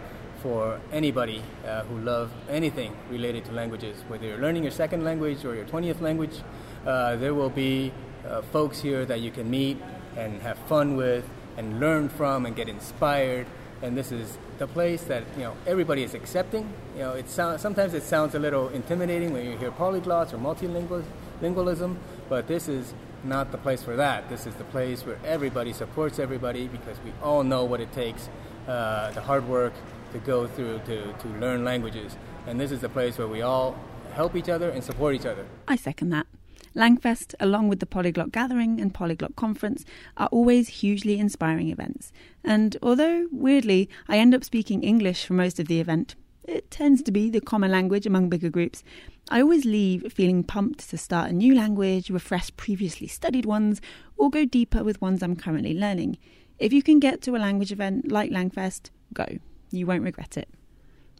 for 0.41 0.79
anybody 0.91 1.41
uh, 1.65 1.83
who 1.83 1.99
love 1.99 2.31
anything 2.49 2.95
related 3.09 3.45
to 3.45 3.51
languages. 3.51 3.97
Whether 4.07 4.27
you're 4.27 4.39
learning 4.39 4.63
your 4.63 4.73
second 4.73 5.03
language 5.03 5.45
or 5.45 5.55
your 5.55 5.65
20th 5.65 6.01
language, 6.01 6.41
uh, 6.85 7.15
there 7.15 7.33
will 7.33 7.49
be 7.49 7.93
uh, 8.27 8.41
folks 8.41 8.81
here 8.81 9.05
that 9.05 9.21
you 9.21 9.31
can 9.31 9.49
meet 9.49 9.77
and 10.15 10.41
have 10.41 10.57
fun 10.59 10.95
with 10.95 11.27
and 11.57 11.79
learn 11.79 12.09
from 12.09 12.45
and 12.45 12.55
get 12.55 12.69
inspired. 12.69 13.47
And 13.81 13.97
this 13.97 14.11
is 14.11 14.37
the 14.59 14.67
place 14.67 15.03
that 15.05 15.23
you 15.35 15.43
know 15.43 15.55
everybody 15.67 16.03
is 16.03 16.13
accepting. 16.13 16.71
You 16.95 17.01
know, 17.01 17.11
it 17.13 17.29
sounds 17.29 17.61
sometimes 17.61 17.93
it 17.93 18.03
sounds 18.03 18.33
a 18.35 18.39
little 18.39 18.69
intimidating 18.69 19.33
when 19.33 19.45
you 19.45 19.57
hear 19.57 19.71
polyglots 19.71 20.33
or 20.33 20.37
multilingualism, 20.37 21.97
but 22.29 22.47
this 22.47 22.67
is 22.67 22.93
not 23.23 23.51
the 23.51 23.57
place 23.57 23.83
for 23.83 23.95
that. 23.95 24.29
This 24.29 24.45
is 24.45 24.55
the 24.55 24.63
place 24.65 25.05
where 25.05 25.17
everybody 25.25 25.73
supports 25.73 26.19
everybody 26.19 26.67
because 26.67 26.97
we 27.03 27.11
all 27.21 27.43
know 27.43 27.63
what 27.65 27.79
it 27.79 27.91
takes, 27.93 28.29
uh, 28.67 29.11
the 29.11 29.21
hard 29.21 29.47
work 29.47 29.73
to 30.11 30.19
go 30.19 30.47
through 30.47 30.79
to, 30.85 31.13
to 31.13 31.27
learn 31.39 31.63
languages. 31.63 32.15
And 32.47 32.59
this 32.59 32.71
is 32.71 32.81
the 32.81 32.89
place 32.89 33.17
where 33.17 33.27
we 33.27 33.41
all 33.41 33.77
help 34.13 34.35
each 34.35 34.49
other 34.49 34.69
and 34.69 34.83
support 34.83 35.15
each 35.15 35.25
other. 35.25 35.45
I 35.67 35.75
second 35.75 36.09
that. 36.09 36.27
Langfest, 36.75 37.35
along 37.39 37.67
with 37.67 37.79
the 37.79 37.85
Polyglot 37.85 38.31
Gathering 38.31 38.81
and 38.81 38.93
Polyglot 38.93 39.35
Conference, 39.35 39.85
are 40.17 40.27
always 40.27 40.67
hugely 40.67 41.19
inspiring 41.19 41.69
events. 41.69 42.11
And 42.43 42.77
although, 42.81 43.27
weirdly, 43.31 43.89
I 44.07 44.17
end 44.17 44.33
up 44.33 44.43
speaking 44.43 44.83
English 44.83 45.25
for 45.25 45.33
most 45.33 45.59
of 45.59 45.67
the 45.67 45.79
event, 45.79 46.15
it 46.43 46.71
tends 46.71 47.01
to 47.03 47.11
be 47.11 47.29
the 47.29 47.39
common 47.39 47.71
language 47.71 48.05
among 48.05 48.29
bigger 48.29 48.49
groups. 48.49 48.83
I 49.29 49.41
always 49.41 49.65
leave 49.65 50.11
feeling 50.11 50.43
pumped 50.43 50.89
to 50.89 50.97
start 50.97 51.29
a 51.29 51.33
new 51.33 51.55
language, 51.55 52.09
refresh 52.09 52.55
previously 52.57 53.07
studied 53.07 53.45
ones, 53.45 53.79
or 54.17 54.29
go 54.29 54.43
deeper 54.43 54.83
with 54.83 55.01
ones 55.01 55.23
I'm 55.23 55.35
currently 55.35 55.73
learning. 55.73 56.17
If 56.59 56.73
you 56.73 56.83
can 56.83 56.99
get 56.99 57.21
to 57.23 57.35
a 57.35 57.37
language 57.37 57.71
event 57.71 58.11
like 58.11 58.31
Langfest, 58.31 58.89
go. 59.13 59.25
You 59.71 59.85
won't 59.85 60.03
regret 60.03 60.37
it. 60.37 60.49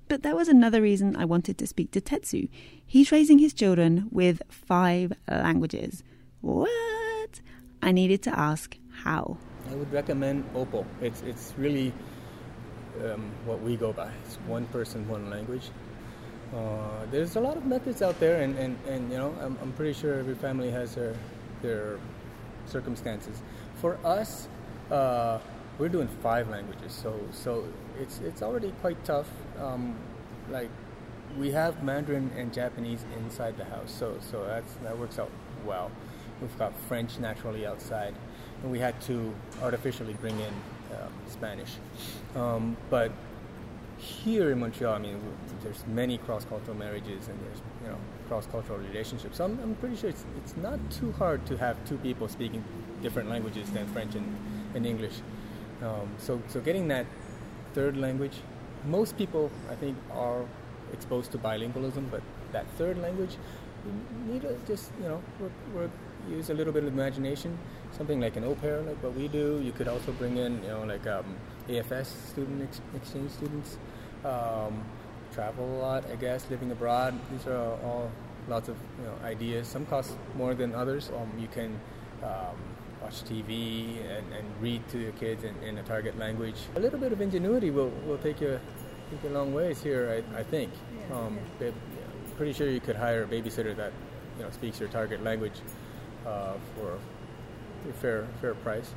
But 0.08 0.24
there 0.24 0.36
was 0.36 0.48
another 0.48 0.82
reason 0.82 1.16
I 1.16 1.26
wanted 1.26 1.58
to 1.58 1.68
speak 1.68 1.92
to 1.92 2.02
Tetsu. 2.02 2.50
He's 2.86 3.12
raising 3.12 3.40
his 3.40 3.54
children 3.54 4.08
with 4.12 4.42
five 4.50 5.14
languages. 5.28 6.04
What? 6.42 7.42
I 7.82 7.92
needed 7.92 8.22
to 8.24 8.38
ask 8.38 8.78
how. 9.04 9.38
I 9.70 9.76
would 9.76 9.92
recommend 9.92 10.46
OPOL. 10.54 10.86
It's, 11.02 11.22
it's 11.22 11.54
really 11.58 11.94
um, 13.04 13.32
what 13.46 13.62
we 13.62 13.76
go 13.76 13.94
by. 13.94 14.12
It's 14.26 14.36
one 14.48 14.66
person, 14.68 15.08
one 15.08 15.30
language. 15.30 15.70
Uh, 16.54 17.06
there's 17.10 17.36
a 17.36 17.40
lot 17.40 17.58
of 17.58 17.66
methods 17.66 18.02
out 18.02 18.20
there, 18.20 18.42
and, 18.42 18.56
and, 18.58 18.78
and 18.88 19.12
you 19.12 19.18
know, 19.18 19.34
I'm, 19.42 19.58
I'm 19.62 19.72
pretty 19.74 19.94
sure 19.94 20.20
every 20.20 20.36
family 20.36 20.70
has 20.70 20.94
their, 20.94 21.16
their 21.62 21.98
circumstances. 22.68 23.42
For 23.82 23.98
us, 24.06 24.48
uh, 24.92 25.40
we're 25.80 25.90
doing 25.90 26.08
five 26.22 26.50
languages, 26.50 26.94
so 26.94 27.20
so 27.32 27.66
it's 28.00 28.20
it's 28.20 28.42
already 28.44 28.72
quite 28.82 29.04
tough. 29.04 29.28
Um, 29.60 29.96
like 30.50 30.70
we 31.38 31.52
have 31.52 31.84
Mandarin 31.84 32.32
and 32.38 32.54
Japanese 32.54 33.04
inside 33.18 33.58
the 33.58 33.66
house, 33.66 33.92
so 33.92 34.18
so 34.32 34.46
that's 34.46 34.74
that 34.84 34.98
works 34.98 35.20
out 35.20 35.32
well. 35.66 35.92
We've 36.42 36.58
got 36.58 36.74
French 36.88 37.20
naturally 37.20 37.66
outside, 37.66 38.14
and 38.62 38.72
we 38.72 38.80
had 38.80 39.00
to 39.04 39.34
artificially 39.62 40.14
bring 40.14 40.40
in 40.40 40.54
um, 40.92 41.14
Spanish. 41.28 41.72
Um, 42.36 42.76
but 42.90 43.12
here 43.98 44.52
in 44.52 44.60
Montreal, 44.60 44.96
I 44.96 45.00
mean, 45.00 45.22
there's 45.64 45.84
many 45.88 46.18
cross-cultural 46.18 46.76
marriages 46.76 47.28
and 47.28 47.40
there's 47.40 47.62
you 47.84 47.90
know 47.90 47.98
cross-cultural 48.28 48.80
relationships. 48.80 49.38
So 49.38 49.46
I'm, 49.46 49.60
I'm 49.60 49.76
pretty 49.76 49.96
sure 49.96 50.10
it's, 50.10 50.26
it's 50.38 50.58
not 50.58 50.80
too 50.92 51.12
hard 51.14 51.46
to 51.46 51.58
have 51.58 51.78
two 51.88 51.98
people 51.98 52.28
speaking 52.28 52.64
different 53.02 53.30
languages 53.30 53.70
than 53.72 53.88
French 53.88 54.16
and, 54.16 54.36
and 54.76 54.86
English. 54.86 55.14
Um, 55.82 56.10
so 56.18 56.42
so 56.48 56.60
getting 56.60 56.88
that 56.90 57.06
third 57.74 57.98
language, 57.98 58.38
most 58.86 59.18
people 59.18 59.52
I 59.70 59.76
think 59.76 59.98
are 60.12 60.46
exposed 60.92 61.32
to 61.32 61.38
bilingualism, 61.38 62.10
but 62.12 62.22
that 62.52 62.66
third 62.78 62.98
language, 63.00 63.38
you 63.86 64.34
need 64.34 64.42
to 64.42 64.56
just 64.68 64.92
you 65.02 65.08
know 65.08 65.22
work 65.74 65.92
use 66.30 66.50
a 66.50 66.54
little 66.54 66.74
bit 66.74 66.84
of 66.84 66.94
imagination. 66.94 67.58
Something 67.92 68.20
like 68.22 68.36
an 68.36 68.44
au 68.44 68.56
pair, 68.56 68.82
like 68.82 69.02
what 69.04 69.14
we 69.14 69.28
do. 69.28 69.62
You 69.64 69.72
could 69.72 69.88
also 69.88 70.12
bring 70.14 70.38
in, 70.38 70.62
you 70.64 70.70
know, 70.70 70.84
like 70.84 71.06
um, 71.08 71.26
AFS 71.68 72.08
student 72.32 72.64
ex- 72.64 72.82
exchange 72.96 73.32
students. 73.32 73.78
Um, 74.24 74.84
travel 75.34 75.66
a 75.66 75.80
lot, 75.80 76.10
I 76.12 76.16
guess, 76.16 76.50
living 76.50 76.72
abroad. 76.72 77.14
These 77.32 77.48
are 77.48 77.58
all 77.58 78.12
lots 78.48 78.70
of 78.70 78.78
you 79.00 79.06
know, 79.06 79.16
ideas. 79.26 79.68
Some 79.68 79.86
cost 79.86 80.16
more 80.36 80.54
than 80.54 80.74
others. 80.76 81.10
Um, 81.10 81.32
you 81.40 81.48
can 81.48 81.80
um, 82.24 82.56
watch 83.04 83.24
TV 83.24 84.00
and, 84.10 84.34
and, 84.34 84.46
read 84.62 84.88
to 84.90 84.98
your 84.98 85.12
kids 85.14 85.44
in, 85.44 85.56
in, 85.64 85.78
a 85.78 85.84
target 85.84 86.18
language. 86.18 86.56
A 86.76 86.80
little 86.80 87.00
bit 87.00 87.12
of 87.12 87.20
ingenuity 87.20 87.70
will, 87.70 87.90
will 88.08 88.18
take 88.18 88.40
you 88.40 88.60
take 89.12 89.24
you 89.24 89.30
a 89.30 89.36
long 89.38 89.54
ways 89.54 89.84
here, 89.84 90.24
I, 90.34 90.40
I 90.40 90.44
think. 90.44 90.72
Um, 91.12 91.38
pretty 92.38 92.54
sure 92.54 92.70
you 92.70 92.80
could 92.80 92.96
hire 92.96 93.24
a 93.24 93.28
babysitter 93.28 93.76
that 93.76 93.92
you 94.38 94.44
know 94.44 94.50
speaks 94.52 94.80
your 94.80 94.90
target 94.90 95.24
language 95.24 95.60
uh, 96.26 96.54
for 96.76 96.98
a 97.90 97.94
fair 97.94 98.28
fair 98.42 98.54
price, 98.56 98.90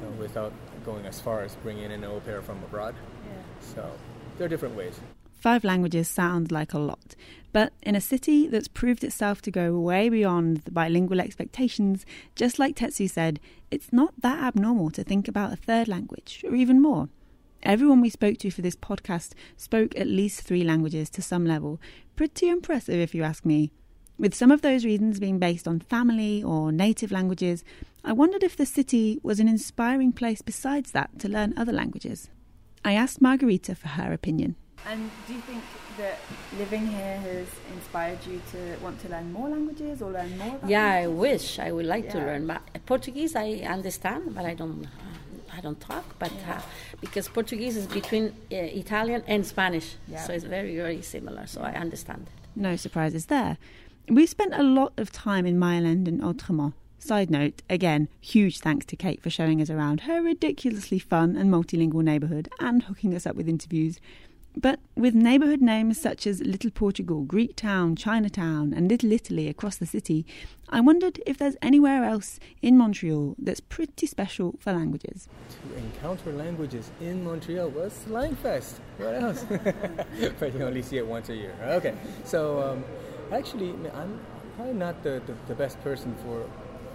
you 0.00 0.06
know, 0.06 0.12
without 0.12 0.52
going 0.84 1.04
as 1.06 1.20
far 1.20 1.42
as 1.42 1.54
bringing 1.56 1.84
in 1.84 1.92
an 1.92 2.04
au 2.04 2.20
pair 2.20 2.42
from 2.42 2.62
abroad. 2.64 2.94
Yeah. 3.26 3.74
So 3.74 3.90
there 4.38 4.46
are 4.46 4.48
different 4.48 4.74
ways. 4.74 4.98
Five 5.44 5.62
languages 5.62 6.08
sounds 6.08 6.50
like 6.50 6.72
a 6.72 6.78
lot, 6.78 7.14
but 7.52 7.74
in 7.82 7.94
a 7.94 8.00
city 8.00 8.48
that's 8.48 8.66
proved 8.66 9.04
itself 9.04 9.42
to 9.42 9.50
go 9.50 9.78
way 9.78 10.08
beyond 10.08 10.62
the 10.62 10.70
bilingual 10.70 11.20
expectations, 11.20 12.06
just 12.34 12.58
like 12.58 12.76
Tetsu 12.76 13.10
said, 13.10 13.40
it's 13.70 13.92
not 13.92 14.14
that 14.22 14.42
abnormal 14.42 14.88
to 14.92 15.04
think 15.04 15.28
about 15.28 15.52
a 15.52 15.56
third 15.56 15.86
language, 15.86 16.42
or 16.48 16.54
even 16.54 16.80
more. 16.80 17.10
Everyone 17.62 18.00
we 18.00 18.08
spoke 18.08 18.38
to 18.38 18.50
for 18.50 18.62
this 18.62 18.74
podcast 18.74 19.34
spoke 19.54 19.94
at 19.98 20.06
least 20.06 20.40
three 20.40 20.64
languages 20.64 21.10
to 21.10 21.20
some 21.20 21.44
level. 21.44 21.78
Pretty 22.16 22.48
impressive, 22.48 22.98
if 22.98 23.14
you 23.14 23.22
ask 23.22 23.44
me. 23.44 23.70
With 24.16 24.34
some 24.34 24.50
of 24.50 24.62
those 24.62 24.86
reasons 24.86 25.20
being 25.20 25.38
based 25.38 25.68
on 25.68 25.80
family 25.80 26.42
or 26.42 26.72
native 26.72 27.12
languages, 27.12 27.62
I 28.02 28.14
wondered 28.14 28.44
if 28.44 28.56
the 28.56 28.64
city 28.64 29.20
was 29.22 29.40
an 29.40 29.48
inspiring 29.48 30.12
place 30.12 30.40
besides 30.40 30.92
that 30.92 31.18
to 31.18 31.28
learn 31.28 31.52
other 31.54 31.72
languages. 31.72 32.30
I 32.82 32.94
asked 32.94 33.20
Margarita 33.20 33.74
for 33.74 33.88
her 33.88 34.10
opinion. 34.10 34.56
And 34.86 35.10
do 35.26 35.32
you 35.34 35.40
think 35.40 35.62
that 35.96 36.18
living 36.58 36.86
here 36.86 37.16
has 37.18 37.46
inspired 37.74 38.18
you 38.26 38.40
to 38.52 38.76
want 38.82 39.00
to 39.00 39.08
learn 39.08 39.32
more 39.32 39.48
languages 39.48 40.02
or 40.02 40.10
learn 40.12 40.36
more 40.38 40.56
about 40.56 40.68
Yeah, 40.68 40.90
I 40.90 41.06
wish 41.06 41.58
I 41.58 41.72
would 41.72 41.86
like 41.86 42.10
to 42.10 42.18
learn. 42.18 42.46
But 42.46 42.60
Portuguese, 42.84 43.34
I 43.34 43.48
understand, 43.76 44.34
but 44.34 44.44
I 44.44 44.54
don't. 44.54 44.86
I 45.56 45.60
don't 45.60 45.80
talk, 45.80 46.04
but 46.18 46.32
uh, 46.48 46.60
because 47.00 47.28
Portuguese 47.28 47.76
is 47.76 47.86
between 47.86 48.24
uh, 48.50 48.56
Italian 48.56 49.22
and 49.28 49.46
Spanish, 49.46 49.94
Yeah. 50.08 50.18
so 50.24 50.32
it's 50.32 50.42
very, 50.44 50.74
very 50.74 51.00
similar. 51.00 51.46
So 51.46 51.60
I 51.60 51.74
understand 51.74 52.26
it. 52.26 52.48
No 52.60 52.74
surprises 52.74 53.26
there. 53.26 53.56
We 54.08 54.26
spent 54.26 54.52
a 54.52 54.64
lot 54.64 54.92
of 54.96 55.12
time 55.12 55.46
in 55.46 55.56
Mile 55.56 55.86
End 55.86 56.08
and 56.08 56.20
Outremont. 56.20 56.72
Side 56.98 57.30
note, 57.30 57.62
again, 57.70 58.08
huge 58.20 58.58
thanks 58.60 58.84
to 58.86 58.96
Kate 58.96 59.22
for 59.22 59.30
showing 59.30 59.60
us 59.62 59.70
around 59.70 60.00
her 60.02 60.22
ridiculously 60.22 60.98
fun 60.98 61.36
and 61.36 61.52
multilingual 61.52 62.02
neighbourhood 62.02 62.48
and 62.58 62.82
hooking 62.84 63.14
us 63.14 63.24
up 63.26 63.36
with 63.36 63.48
interviews. 63.48 64.00
But 64.56 64.78
with 64.96 65.14
neighbourhood 65.14 65.60
names 65.60 66.00
such 66.00 66.26
as 66.26 66.40
Little 66.40 66.70
Portugal, 66.70 67.22
Greek 67.22 67.56
Town, 67.56 67.96
Chinatown, 67.96 68.72
and 68.72 68.88
Little 68.88 69.10
Italy 69.10 69.48
across 69.48 69.76
the 69.76 69.86
city, 69.86 70.24
I 70.68 70.80
wondered 70.80 71.20
if 71.26 71.38
there's 71.38 71.56
anywhere 71.60 72.04
else 72.04 72.38
in 72.62 72.78
Montreal 72.78 73.34
that's 73.38 73.60
pretty 73.60 74.06
special 74.06 74.54
for 74.60 74.72
languages. 74.72 75.28
To 75.50 75.76
encounter 75.76 76.32
languages 76.32 76.90
in 77.00 77.24
Montreal 77.24 77.68
was 77.68 77.92
Slangfest. 78.08 78.74
What 78.98 79.14
else? 79.14 79.44
but 80.38 80.54
you 80.54 80.62
only 80.62 80.82
see 80.82 80.98
it 80.98 81.06
once 81.06 81.28
a 81.28 81.34
year. 81.34 81.54
Okay, 81.62 81.94
so 82.24 82.62
um, 82.62 82.84
actually, 83.32 83.70
I'm 83.92 84.20
probably 84.54 84.74
not 84.74 85.02
the, 85.02 85.20
the, 85.26 85.34
the 85.48 85.54
best 85.54 85.80
person 85.82 86.14
for 86.22 86.48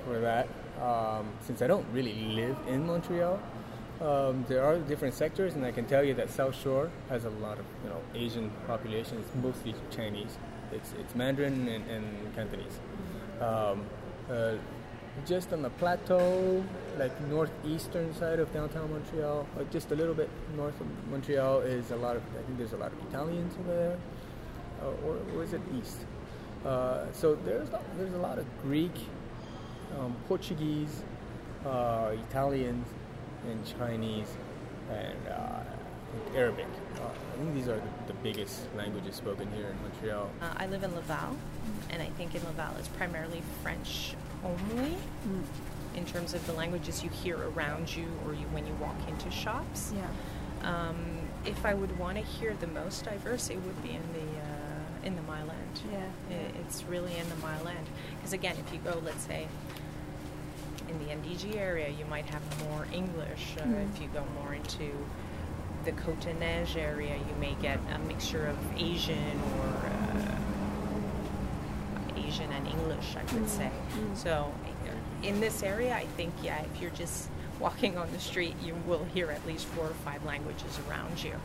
for 0.06 0.19
that 0.22 0.48
um, 0.82 1.28
since 1.41 1.62
I 1.62 1.67
don't 1.67 1.86
really 1.91 2.13
live 2.13 2.58
in 2.67 2.88
Montreal. 2.88 3.39
Um, 4.01 4.45
there 4.47 4.63
are 4.63 4.77
different 4.77 5.13
sectors, 5.13 5.55
and 5.55 5.65
I 5.65 5.71
can 5.71 5.85
tell 5.85 6.03
you 6.03 6.13
that 6.13 6.29
South 6.29 6.55
Shore 6.55 6.89
has 7.09 7.25
a 7.25 7.29
lot 7.29 7.59
of 7.59 7.65
you 7.83 7.89
know 7.89 8.01
Asian 8.15 8.49
population. 8.65 9.17
It's 9.17 9.35
mostly 9.43 9.75
Chinese. 9.91 10.38
It's 10.71 10.93
it's 10.99 11.15
Mandarin 11.15 11.67
and, 11.67 11.85
and 11.89 12.35
Cantonese. 12.35 12.79
Um, 13.41 13.85
uh, 14.31 14.53
just 15.25 15.51
on 15.51 15.62
the 15.63 15.69
plateau, 15.71 16.63
like 16.97 17.12
northeastern 17.27 18.13
side 18.15 18.39
of 18.39 18.53
downtown 18.53 18.89
Montreal, 18.89 19.45
or 19.57 19.63
just 19.65 19.91
a 19.91 19.95
little 19.95 20.13
bit 20.13 20.29
north 20.55 20.79
of 20.79 20.88
Montreal, 21.12 21.59
is 21.62 21.91
a 21.91 21.97
lot 21.97 22.15
of. 22.15 22.23
I 22.39 22.43
think 22.43 22.57
there's 22.57 22.73
a 22.73 22.77
lot 22.77 22.93
of 22.93 22.99
Italians 23.09 23.53
over 23.59 23.75
there, 23.75 23.97
uh, 24.81 25.05
or, 25.05 25.17
or 25.35 25.43
is 25.43 25.51
it 25.51 25.62
east? 25.77 25.97
Uh, 26.65 27.05
so 27.12 27.35
there's 27.43 27.67
a- 27.69 27.81
there's 27.97 28.13
a 28.13 28.17
lot 28.17 28.38
of 28.38 28.45
Greek, 28.62 28.95
um, 29.97 30.15
Portuguese, 30.29 31.03
uh, 31.65 32.12
Italians, 32.29 32.88
and 33.47 33.78
Chinese, 33.78 34.28
and 34.91 35.28
uh, 35.28 35.60
Arabic. 36.36 36.65
Uh, 36.97 37.02
I 37.34 37.38
think 37.38 37.54
these 37.54 37.67
are 37.67 37.78
the, 37.78 38.08
the 38.08 38.13
biggest 38.23 38.62
languages 38.75 39.15
spoken 39.15 39.47
here 39.56 39.67
in 39.67 39.82
Montreal. 39.82 40.30
Uh, 40.41 40.54
I 40.58 40.67
live 40.67 40.84
in 40.84 40.93
Laval, 40.95 41.36
and 41.89 42.02
I 42.02 42.08
think 42.17 42.36
in 42.36 42.43
Laval 42.43 42.75
it's 42.78 42.88
primarily 42.89 43.41
French 43.63 44.15
only 44.43 44.95
in 45.95 46.06
terms 46.06 46.34
of 46.34 46.45
the 46.47 46.54
languages 46.54 47.04
you 47.04 47.10
hear 47.10 47.38
around 47.49 47.93
you 47.95 48.06
or 48.25 48.34
you, 48.34 48.45
when 48.52 48.65
you 48.65 48.73
walk 48.75 48.95
into 49.08 49.30
shops. 49.32 49.93
Yeah. 49.95 50.08
Um, 50.62 50.97
if 51.45 51.65
I 51.65 51.73
would 51.73 51.97
want 51.97 52.17
to 52.17 52.23
hear 52.23 52.54
the 52.60 52.67
most 52.67 53.06
diverse, 53.06 53.49
it 53.49 53.56
would 53.58 53.82
be 53.84 53.91
in 53.91 54.04
the 54.13 54.39
uh, 54.39 55.06
in 55.06 55.15
the 55.15 55.21
Mile 55.23 55.49
End. 55.49 55.82
Yeah. 55.91 55.97
I- 56.36 56.60
it's 56.60 56.84
really 56.84 57.15
in 57.17 57.28
the 57.30 57.36
Mile 57.38 57.67
End 57.67 57.88
because 58.17 58.34
again, 58.34 58.56
if 58.65 58.73
you 58.73 58.80
go, 58.80 59.02
let's 59.06 59.25
say. 59.25 59.47
In 60.89 60.97
the 60.97 61.06
NDG 61.13 61.56
area, 61.56 61.88
you 61.89 62.06
might 62.06 62.25
have 62.25 62.41
more 62.67 62.88
English. 62.91 63.56
Uh, 63.60 63.65
If 63.93 64.02
you 64.02 64.08
go 64.08 64.23
more 64.41 64.56
into 64.56 64.91
the 65.86 65.91
Côte-des-Neiges 65.91 66.75
area, 66.75 67.15
you 67.15 67.36
may 67.39 67.56
get 67.62 67.80
a 67.93 67.99
mixture 67.99 68.47
of 68.47 68.58
Asian 68.75 69.39
or 69.60 69.67
uh, 69.88 70.36
Asian 72.17 72.52
and 72.52 72.67
English, 72.67 73.15
I 73.15 73.23
would 73.34 73.47
say. 73.47 73.69
So, 74.15 74.52
in 75.21 75.39
this 75.39 75.62
area, 75.62 75.95
I 75.95 76.06
think, 76.17 76.34
yeah, 76.41 76.60
if 76.62 76.82
you're 76.82 76.91
just 76.91 77.30
walking 77.60 77.95
on 77.97 78.12
the 78.12 78.19
street, 78.19 78.56
you 78.63 78.73
will 78.88 79.06
hear 79.13 79.30
at 79.30 79.45
least 79.45 79.67
four 79.67 79.86
or 79.86 79.93
five 80.06 80.25
languages 80.25 80.80
around 80.88 81.23
you. 81.23 81.36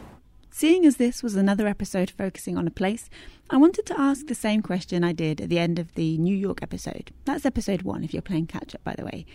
Seeing 0.57 0.87
as 0.87 0.99
this 0.99 1.21
was 1.21 1.35
another 1.35 1.67
episode 1.67 2.13
focusing 2.13 2.57
on 2.57 2.69
a 2.69 2.71
place, 2.71 3.11
I 3.51 3.57
wanted 3.57 3.87
to 3.87 4.01
ask 4.01 4.29
the 4.29 4.37
same 4.37 4.63
question 4.63 5.03
I 5.03 5.13
did 5.13 5.41
at 5.41 5.49
the 5.49 5.59
end 5.59 5.81
of 5.81 5.93
the 5.97 6.17
New 6.17 6.37
York 6.37 6.63
episode. 6.63 7.11
That's 7.25 7.45
episode 7.45 7.83
one, 7.83 8.05
if 8.05 8.13
you're 8.15 8.23
playing 8.23 8.47
catch 8.47 8.73
up, 8.73 8.85
by 8.85 8.95
the 8.97 9.05
way. 9.05 9.27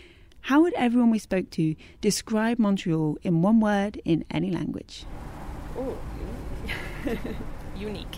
How 0.44 0.62
would 0.62 0.74
everyone 0.76 1.12
we 1.12 1.20
spoke 1.20 1.50
to 1.50 1.76
describe 2.00 2.58
Montreal 2.58 3.18
in 3.22 3.42
one 3.42 3.60
word 3.60 4.02
in 4.06 4.24
any 4.32 4.50
language? 4.50 5.04
Oh, 5.78 5.98
Unique. 7.76 8.16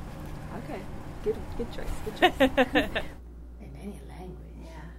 okay. 0.64 0.80
Good, 1.24 1.38
good 1.58 1.72
choice. 1.74 1.90
Good 2.06 2.18
choice. 2.20 2.40
In 3.60 3.72
any 3.82 4.00
language, 4.10 4.58
yeah. 4.64 4.90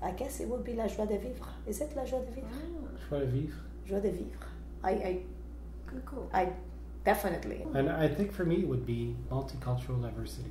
I 0.00 0.12
guess 0.12 0.38
it 0.38 0.46
would 0.46 0.62
be 0.62 0.74
la 0.74 0.86
joie 0.86 1.06
de 1.06 1.18
vivre. 1.18 1.48
Is 1.66 1.80
it 1.80 1.96
la 1.96 2.04
joie 2.04 2.24
de 2.24 2.30
vivre? 2.30 2.48
Ah. 2.52 3.08
Joie 3.08 3.20
de 3.20 3.26
vivre. 3.26 3.56
Joie 3.88 4.00
de 4.00 4.10
vivre. 4.12 4.46
I, 4.84 4.90
I, 4.90 5.22
Good 5.92 6.06
call. 6.06 6.30
I 6.32 6.48
definitely. 7.04 7.64
And 7.74 7.90
I 7.90 8.08
think 8.08 8.32
for 8.32 8.44
me 8.44 8.56
it 8.62 8.68
would 8.68 8.86
be 8.86 9.16
multicultural 9.30 10.02
diversity. 10.02 10.50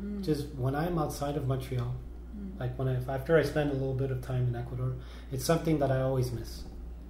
Mm. 0.00 0.24
Just 0.24 0.48
when 0.54 0.74
I'm 0.74 0.98
outside 0.98 1.36
of 1.36 1.46
Montreal, 1.46 1.94
mm. 2.36 2.60
like 2.60 2.78
when 2.78 2.88
I 2.88 2.96
after 3.12 3.38
I 3.38 3.42
spend 3.42 3.70
a 3.70 3.74
little 3.74 3.94
bit 3.94 4.10
of 4.10 4.20
time 4.22 4.48
in 4.48 4.56
Ecuador, 4.56 4.94
it's 5.32 5.44
something 5.44 5.78
that 5.78 5.90
I 5.90 6.02
always 6.02 6.32
miss. 6.32 6.64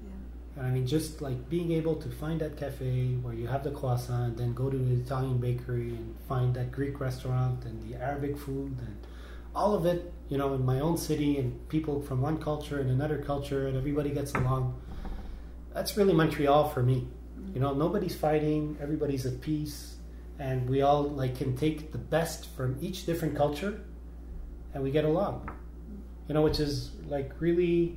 Yeah. 0.05 0.59
And 0.59 0.67
I 0.67 0.71
mean, 0.71 0.87
just 0.87 1.21
like 1.21 1.49
being 1.49 1.73
able 1.73 1.97
to 1.97 2.09
find 2.09 2.41
that 2.41 2.57
cafe 2.57 3.17
where 3.23 3.35
you 3.35 3.49
have 3.49 3.65
the 3.65 3.73
croissant, 3.73 4.31
and 4.31 4.39
then 4.39 4.55
go 4.55 4.71
to 4.71 4.77
the 4.77 4.95
Italian 4.95 5.39
bakery 5.39 5.91
and 5.91 6.15
find 6.29 6.55
that 6.55 6.71
Greek 6.71 7.01
restaurant 7.01 7.65
and 7.65 7.83
the 7.83 8.01
Arabic 8.01 8.39
food 8.39 8.77
and 8.79 8.97
all 9.57 9.75
of 9.75 9.87
it, 9.87 10.13
you 10.29 10.37
know, 10.37 10.53
in 10.55 10.65
my 10.65 10.81
own 10.81 10.99
city 10.99 11.39
and 11.39 11.67
people 11.71 12.03
from 12.03 12.21
one 12.21 12.39
culture 12.39 12.79
and 12.79 12.91
another 12.91 13.19
culture 13.19 13.67
and 13.67 13.77
everybody 13.77 14.11
gets 14.11 14.35
along. 14.35 14.79
That's 15.73 15.97
really 15.97 16.13
Montreal 16.13 16.69
for 16.69 16.83
me. 16.83 17.09
You 17.57 17.63
know, 17.63 17.73
nobody's 17.73 18.15
fighting, 18.15 18.77
everybody's 18.83 19.25
at 19.25 19.41
peace, 19.41 19.97
and 20.39 20.69
we 20.69 20.83
all 20.83 21.05
like 21.05 21.39
can 21.39 21.57
take 21.57 21.91
the 21.91 21.97
best 21.97 22.51
from 22.55 22.77
each 22.83 23.07
different 23.07 23.35
culture 23.35 23.81
and 24.75 24.83
we 24.83 24.91
get 24.91 25.07
along. 25.07 25.49
You 26.29 26.35
know, 26.35 26.43
which 26.43 26.61
is 26.61 26.91
like 27.09 27.33
really 27.41 27.97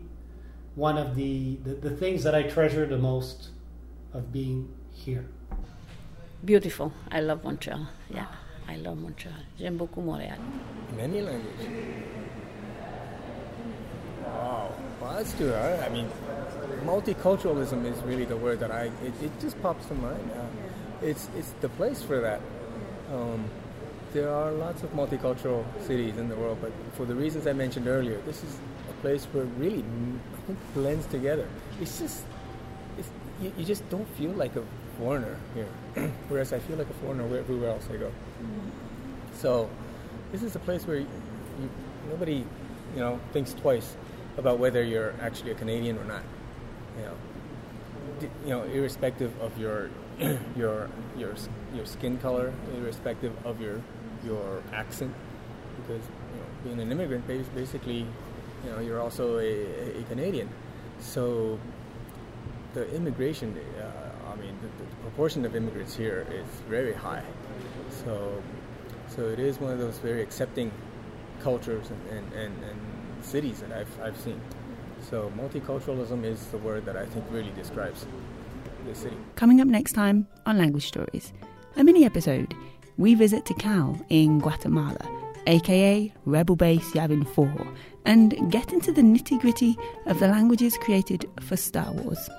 one 0.75 0.97
of 0.97 1.13
the, 1.17 1.57
the, 1.65 1.73
the 1.73 1.89
things 1.89 2.23
that 2.23 2.33
I 2.33 2.43
treasure 2.43 2.85
the 2.85 2.97
most 2.97 3.49
of 4.13 4.31
being 4.31 4.73
here. 4.93 5.25
Beautiful. 6.45 6.93
I 7.11 7.19
love 7.19 7.43
Montreal. 7.43 7.85
Yeah, 8.09 8.27
I 8.65 8.77
love 8.77 8.97
Montreal. 8.97 9.35
J'aime 9.59 9.77
beaucoup 9.77 10.01
Montréal. 10.01 10.39
In 10.93 10.99
any 11.01 11.21
language. 11.21 11.67
Wow. 14.23 14.71
Well, 14.99 15.13
that's 15.13 15.31
too 15.33 15.51
hard. 15.53 15.79
I 15.79 15.89
mean, 15.89 16.09
multiculturalism 16.83 17.85
is 17.85 18.01
really 18.03 18.25
the 18.25 18.35
word 18.35 18.59
that 18.59 18.71
I. 18.71 18.91
It, 19.03 19.13
it 19.23 19.39
just 19.39 19.61
pops 19.61 19.85
to 19.85 19.93
mind. 19.93 20.31
Uh, 20.35 20.45
it's 21.01 21.29
it's 21.37 21.51
the 21.61 21.69
place 21.69 22.01
for 22.01 22.19
that. 22.19 22.41
Um, 23.13 23.45
there 24.11 24.29
are 24.29 24.51
lots 24.51 24.83
of 24.83 24.91
multicultural 24.91 25.63
cities 25.85 26.17
in 26.17 26.27
the 26.27 26.35
world, 26.35 26.57
but 26.61 26.73
for 26.93 27.05
the 27.05 27.15
reasons 27.15 27.47
I 27.47 27.53
mentioned 27.53 27.87
earlier, 27.87 28.19
this 28.25 28.43
is 28.43 28.57
a 28.89 28.93
place 29.01 29.23
where 29.31 29.45
really 29.45 29.83
mm, 29.83 30.17
I 30.33 30.41
think 30.47 30.59
blends 30.73 31.05
together. 31.05 31.47
It's 31.79 31.99
just 31.99 32.25
it's, 32.97 33.09
you, 33.41 33.53
you 33.57 33.63
just 33.63 33.87
don't 33.89 34.07
feel 34.17 34.31
like 34.31 34.55
a 34.57 34.63
foreigner 34.97 35.37
here, 35.53 35.69
whereas 36.27 36.51
I 36.51 36.59
feel 36.59 36.75
like 36.75 36.89
a 36.89 36.93
foreigner 37.05 37.23
everywhere 37.37 37.69
else 37.69 37.87
I 37.93 37.95
go. 37.95 38.11
So 39.35 39.69
this 40.33 40.43
is 40.43 40.55
a 40.57 40.59
place 40.59 40.85
where 40.85 40.97
you, 40.97 41.07
you, 41.61 41.69
nobody, 42.09 42.43
you 42.93 42.99
know, 42.99 43.17
thinks 43.31 43.53
twice 43.53 43.95
about 44.39 44.57
whether 44.57 44.83
you're 44.83 45.13
actually 45.21 45.51
a 45.51 45.55
Canadian 45.55 45.97
or 45.97 46.05
not. 46.05 46.23
You 46.97 47.05
know, 47.05 47.15
you 48.43 48.49
know, 48.49 48.63
irrespective 48.63 49.31
of 49.41 49.57
your 49.59 49.89
your 50.55 50.89
your 51.17 51.35
your 51.75 51.85
skin 51.85 52.17
color, 52.17 52.53
irrespective 52.75 53.33
of 53.45 53.61
your 53.61 53.81
your 54.25 54.63
accent, 54.73 55.13
because 55.77 56.03
you 56.33 56.39
know, 56.39 56.47
being 56.63 56.79
an 56.79 56.91
immigrant, 56.91 57.27
basically, 57.27 58.05
you 58.65 58.71
know, 58.71 58.79
you're 58.79 58.99
also 58.99 59.37
a, 59.37 59.99
a 59.99 60.03
Canadian. 60.03 60.49
So 60.99 61.59
the 62.73 62.93
immigration, 62.93 63.57
uh, 63.79 64.31
I 64.31 64.35
mean, 64.35 64.57
the, 64.61 64.67
the 64.67 64.95
proportion 65.01 65.45
of 65.45 65.55
immigrants 65.55 65.95
here 65.95 66.27
is 66.31 66.45
very 66.69 66.93
high. 66.93 67.23
So, 68.03 68.43
so 69.07 69.23
it 69.23 69.39
is 69.39 69.59
one 69.59 69.71
of 69.71 69.79
those 69.79 69.97
very 69.99 70.21
accepting 70.21 70.71
cultures 71.41 71.89
and, 71.89 72.17
and, 72.17 72.33
and, 72.33 72.63
and 72.63 72.79
cities 73.21 73.61
that 73.61 73.71
I've, 73.71 74.01
I've 74.01 74.17
seen. 74.17 74.39
So 75.09 75.31
multiculturalism 75.37 76.23
is 76.23 76.45
the 76.47 76.57
word 76.57 76.85
that 76.85 76.97
I 76.97 77.05
think 77.05 77.25
really 77.31 77.51
describes 77.51 78.05
this 78.85 78.99
city. 78.99 79.17
Coming 79.35 79.61
up 79.61 79.67
next 79.67 79.93
time 79.93 80.27
on 80.45 80.57
Language 80.57 80.87
Stories, 80.87 81.33
a 81.75 81.83
mini 81.83 82.05
episode 82.05 82.53
we 82.97 83.15
visit 83.15 83.45
Tikal 83.45 84.03
in 84.09 84.39
Guatemala, 84.39 84.99
aka 85.47 86.13
Rebel 86.25 86.55
Base 86.55 86.91
Yavin 86.91 87.27
4, 87.27 87.73
and 88.05 88.51
get 88.51 88.73
into 88.73 88.91
the 88.91 89.01
nitty 89.01 89.39
gritty 89.39 89.77
of 90.05 90.19
the 90.19 90.27
languages 90.27 90.77
created 90.77 91.25
for 91.41 91.55
Star 91.55 91.91
Wars. 91.93 92.29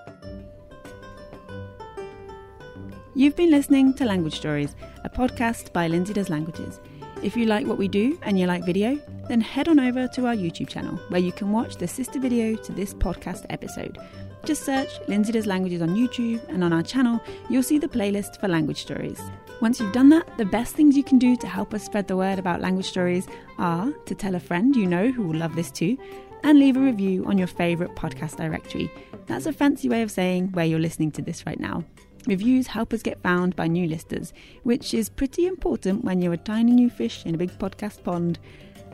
You've 3.15 3.37
been 3.37 3.51
listening 3.51 3.95
to 3.95 4.05
Language 4.05 4.37
Stories, 4.37 4.77
a 5.05 5.11
podcast 5.11 5.73
by 5.73 5.89
Lindsay 5.89 6.13
Does 6.13 6.31
Languages. 6.31 6.79
If 7.23 7.37
you 7.37 7.45
like 7.45 7.67
what 7.67 7.77
we 7.77 7.87
do 7.87 8.19
and 8.23 8.39
you 8.39 8.47
like 8.47 8.65
video, 8.65 8.99
then 9.29 9.43
head 9.43 9.69
on 9.69 9.79
over 9.79 10.09
to 10.09 10.27
our 10.27 10.35
YouTube 10.35 10.69
channel 10.69 10.97
where 11.11 11.21
you 11.21 11.33
can 11.33 11.53
watch 11.53 11.77
the 11.77 11.87
sister 11.87 12.19
video 12.19 12.57
to 12.57 12.73
this 12.73 12.95
podcast 12.95 13.45
episode. 13.51 13.99
Just 14.47 14.65
search 14.65 14.89
Lindsay 15.07 15.33
Does 15.33 15.47
Languages 15.47 15.83
on 15.83 15.91
YouTube, 15.91 16.41
and 16.49 16.65
on 16.65 16.73
our 16.73 16.83
channel, 16.83 17.21
you'll 17.51 17.63
see 17.63 17.77
the 17.77 17.87
playlist 17.87 18.41
for 18.41 18.49
language 18.49 18.81
stories. 18.81 19.21
Once 19.61 19.79
you've 19.79 19.93
done 19.93 20.09
that, 20.09 20.39
the 20.39 20.47
best 20.47 20.75
things 20.75 20.97
you 20.97 21.05
can 21.05 21.19
do 21.19 21.37
to 21.37 21.47
help 21.47 21.75
us 21.75 21.85
spread 21.85 22.09
the 22.09 22.17
word 22.17 22.39
about 22.39 22.63
language 22.63 22.89
stories 22.89 23.27
are 23.59 23.93
to 24.07 24.15
tell 24.15 24.35
a 24.35 24.41
friend 24.41 24.75
you 24.75 24.87
know 24.87 25.11
who 25.11 25.25
will 25.25 25.37
love 25.37 25.55
this 25.55 25.71
too, 25.71 25.99
and 26.43 26.59
leave 26.59 26.79
a 26.79 26.81
review 26.81 27.27
on 27.27 27.37
your 27.37 27.47
favourite 27.47 27.95
podcast 27.97 28.37
directory. 28.37 28.91
That's 29.27 29.45
a 29.45 29.53
fancy 29.53 29.91
way 29.91 30.01
of 30.01 30.11
saying 30.11 30.53
where 30.53 30.65
you're 30.65 30.79
listening 30.79 31.11
to 31.13 31.23
this 31.23 31.45
right 31.45 31.61
now. 31.61 31.85
Reviews 32.27 32.67
help 32.67 32.93
us 32.93 33.03
get 33.03 33.23
found 33.23 33.57
by 33.57 33.67
new 33.67 33.87
listeners, 33.89 34.33
which 34.63 34.93
is 34.95 35.09
pretty 35.09 35.47
important 35.47 36.05
when 36.05 36.21
you're 36.21 36.35
a 36.35 36.39
tiny 36.39 36.73
new 36.73 36.91
fish 36.91 37.25
in 37.25 37.35
a 37.35 37.39
big 37.39 37.51
podcast 37.59 38.03
pond. 38.03 38.39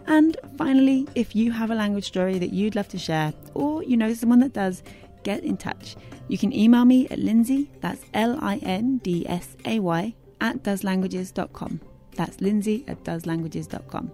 And 0.07 0.37
finally, 0.57 1.09
if 1.15 1.35
you 1.35 1.51
have 1.51 1.71
a 1.71 1.75
language 1.75 2.07
story 2.07 2.39
that 2.39 2.53
you'd 2.53 2.77
love 2.77 2.89
to 2.89 2.99
share, 2.99 3.33
or 3.55 3.83
you 3.83 3.97
know 3.97 4.15
someone 4.15 4.39
that 4.41 4.53
does, 4.53 4.83
get 5.25 5.43
in 5.43 5.57
touch. 5.57 5.97
You 6.29 6.39
can 6.39 6.53
email 6.53 6.85
me 6.85 7.09
at 7.09 7.19
Lindsay, 7.19 7.71
that's 7.81 8.05
L 8.15 8.39
I 8.41 8.59
N 8.59 8.99
D 8.99 9.27
S 9.29 9.57
A 9.65 9.81
Y, 9.81 10.15
at 10.41 10.63
doeslanguages.com. 10.63 11.81
That's 12.15 12.41
Lindsay 12.41 12.85
at 12.87 13.03
doeslanguages.com. 13.03 14.13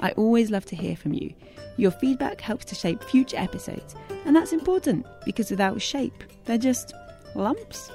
I 0.00 0.10
always 0.12 0.50
love 0.50 0.66
to 0.66 0.76
hear 0.76 0.96
from 0.96 1.14
you. 1.14 1.32
Your 1.76 1.90
feedback 1.90 2.40
helps 2.40 2.66
to 2.66 2.74
shape 2.74 3.02
future 3.02 3.38
episodes, 3.38 3.94
and 4.26 4.36
that's 4.36 4.52
important 4.52 5.06
because 5.24 5.50
without 5.50 5.80
shape, 5.80 6.24
they're 6.44 6.58
just 6.58 6.92
lumps. 7.34 7.90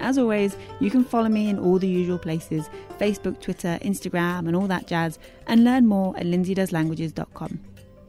As 0.00 0.18
always, 0.18 0.56
you 0.80 0.90
can 0.90 1.04
follow 1.04 1.28
me 1.28 1.48
in 1.48 1.58
all 1.58 1.78
the 1.78 1.88
usual 1.88 2.18
places 2.18 2.68
Facebook, 2.98 3.40
Twitter, 3.40 3.78
Instagram, 3.82 4.46
and 4.46 4.56
all 4.56 4.66
that 4.66 4.86
jazz, 4.86 5.18
and 5.46 5.64
learn 5.64 5.86
more 5.86 6.16
at 6.16 6.24
lindsaydoeslanguages.com. 6.26 7.60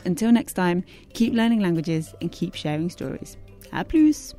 Until 0.06 0.32
next 0.32 0.54
time, 0.54 0.84
keep 1.14 1.34
learning 1.34 1.60
languages 1.60 2.14
and 2.22 2.32
keep 2.32 2.56
sharing 2.56 2.90
stories. 2.90 3.38
A 3.74 3.84
plus! 3.84 4.34